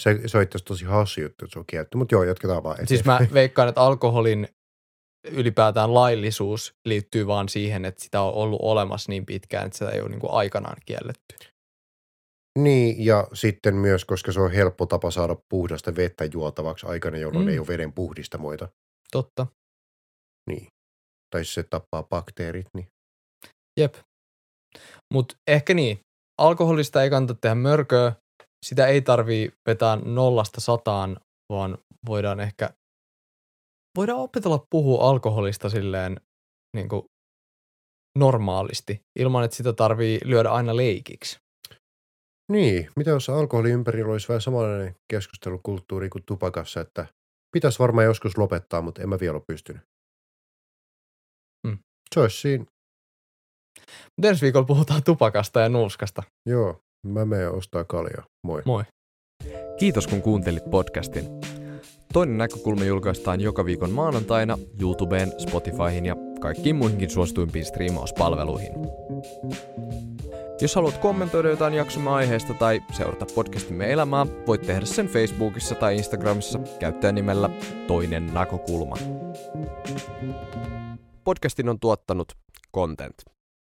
se, 0.02 0.20
se 0.26 0.38
on 0.38 0.44
itse 0.44 0.60
tosi 0.66 0.86
hassu 0.86 1.22
juttu, 1.22 1.46
että 1.46 1.54
se 1.54 1.60
on 1.60 1.66
kielletty, 1.66 1.98
mutta 1.98 2.16
joo, 2.16 2.24
jatketaan 2.24 2.64
vaan. 2.64 2.88
Siis 2.88 3.06
mä 3.06 3.20
veikkaan, 3.34 3.70
että 3.70 3.82
alkoholin 3.82 4.48
ylipäätään 5.32 5.94
laillisuus 5.94 6.74
liittyy 6.86 7.28
vaan 7.28 7.50
siihen, 7.50 7.86
että 7.86 8.04
sitä 8.04 8.22
on 8.22 8.34
ollut 8.34 8.60
olemassa 8.62 9.12
niin 9.12 9.26
pitkään, 9.26 9.66
että 9.66 9.78
sitä 9.78 9.92
ei 9.92 10.02
ole 10.02 10.10
niin 10.10 10.20
kuin 10.20 10.34
aikanaan 10.34 10.78
kielletty. 10.86 11.36
Niin, 12.60 13.06
ja 13.06 13.28
sitten 13.34 13.76
myös, 13.76 14.06
koska 14.06 14.32
se 14.32 14.40
on 14.40 14.52
helppo 14.52 14.86
tapa 14.86 15.12
saada 15.12 15.36
puhdasta 15.50 15.96
vettä 15.96 16.26
juotavaksi 16.34 16.86
aikana, 16.88 17.18
jolloin 17.18 17.46
mm. 17.46 17.50
ei 17.50 17.60
ole 17.60 17.68
veden 17.68 17.94
puhdistamoita. 17.94 18.70
Totta. 19.12 19.48
Niin. 20.50 20.68
Tai 21.36 21.46
se 21.46 21.64
tappaa 21.64 22.04
bakteerit, 22.04 22.68
niin. 22.74 22.88
Jep. 23.80 23.96
Mutta 25.14 25.36
ehkä 25.48 25.74
niin. 25.74 26.00
Alkoholista 26.38 27.04
ei 27.04 27.10
kannata 27.10 27.36
tehdä 27.42 27.56
mörköä, 27.56 28.16
sitä 28.66 28.88
ei 28.88 29.02
tarvii 29.02 29.52
vetää 29.68 29.96
nollasta 29.96 30.62
sataan, 30.62 31.18
vaan 31.50 31.78
voidaan 32.08 32.40
ehkä, 32.40 32.70
voidaan 33.98 34.20
opetella 34.20 34.66
puhua 34.70 35.10
alkoholista 35.10 35.70
silleen 35.70 36.22
niin 36.76 36.90
kuin 36.90 37.06
normaalisti, 38.18 39.02
ilman 39.20 39.44
että 39.44 39.58
sitä 39.58 39.74
tarvii 39.74 40.20
lyödä 40.26 40.50
aina 40.50 40.76
leikiksi. 40.76 41.38
Niin, 42.52 42.90
mitä 42.96 43.10
jos 43.10 43.30
alkoholi 43.30 43.70
ympärillä 43.72 44.12
olisi 44.12 44.28
vähän 44.28 44.42
samanlainen 44.42 44.96
keskustelukulttuuri 45.12 46.10
kuin 46.10 46.24
tupakassa, 46.26 46.82
että 46.82 47.06
pitäisi 47.52 47.80
varmaan 47.80 48.06
joskus 48.06 48.38
lopettaa, 48.38 48.82
mutta 48.82 49.02
en 49.02 49.10
mä 49.10 49.20
vielä 49.20 49.36
ole 49.36 49.44
pystynyt. 49.48 49.82
Hmm. 51.68 51.78
Se 52.16 52.20
olisi 52.20 52.42
siinä. 52.42 52.66
Mutta 54.18 54.28
ensi 54.30 54.42
viikolla 54.42 54.66
puhutaan 54.66 55.04
tupakasta 55.04 55.60
ja 55.60 55.70
nuuskasta. 55.70 56.24
Joo, 56.50 56.82
Mä 57.08 57.26
menen 57.26 57.52
ostaa 57.52 57.84
kaljaa. 57.84 58.24
Moi. 58.44 58.62
Moi. 58.66 58.84
Kiitos 59.80 60.08
kun 60.08 60.22
kuuntelit 60.22 60.70
podcastin. 60.72 61.26
Toinen 62.14 62.38
näkökulma 62.38 62.84
julkaistaan 62.84 63.42
joka 63.42 63.66
viikon 63.66 63.92
maanantaina 63.92 64.58
YouTubeen, 64.82 65.34
Spotifyhin 65.38 66.06
ja 66.06 66.16
kaikkiin 66.40 66.76
muihinkin 66.76 67.10
suosituimpiin 67.10 67.66
striimauspalveluihin. 67.66 68.74
Jos 70.62 70.76
haluat 70.76 70.98
kommentoida 70.98 71.50
jotain 71.50 71.74
jaksomme 71.74 72.10
aiheesta 72.10 72.54
tai 72.54 72.82
seurata 72.98 73.26
podcastimme 73.36 73.92
elämää, 73.92 74.26
voit 74.48 74.62
tehdä 74.62 74.86
sen 74.86 75.08
Facebookissa 75.08 75.76
tai 75.76 75.96
Instagramissa 75.96 76.60
nimellä 77.12 77.50
Toinen 77.88 78.34
näkökulma. 78.34 78.96
Podcastin 81.24 81.70
on 81.70 81.80
tuottanut 81.80 82.34
Content. 82.76 83.31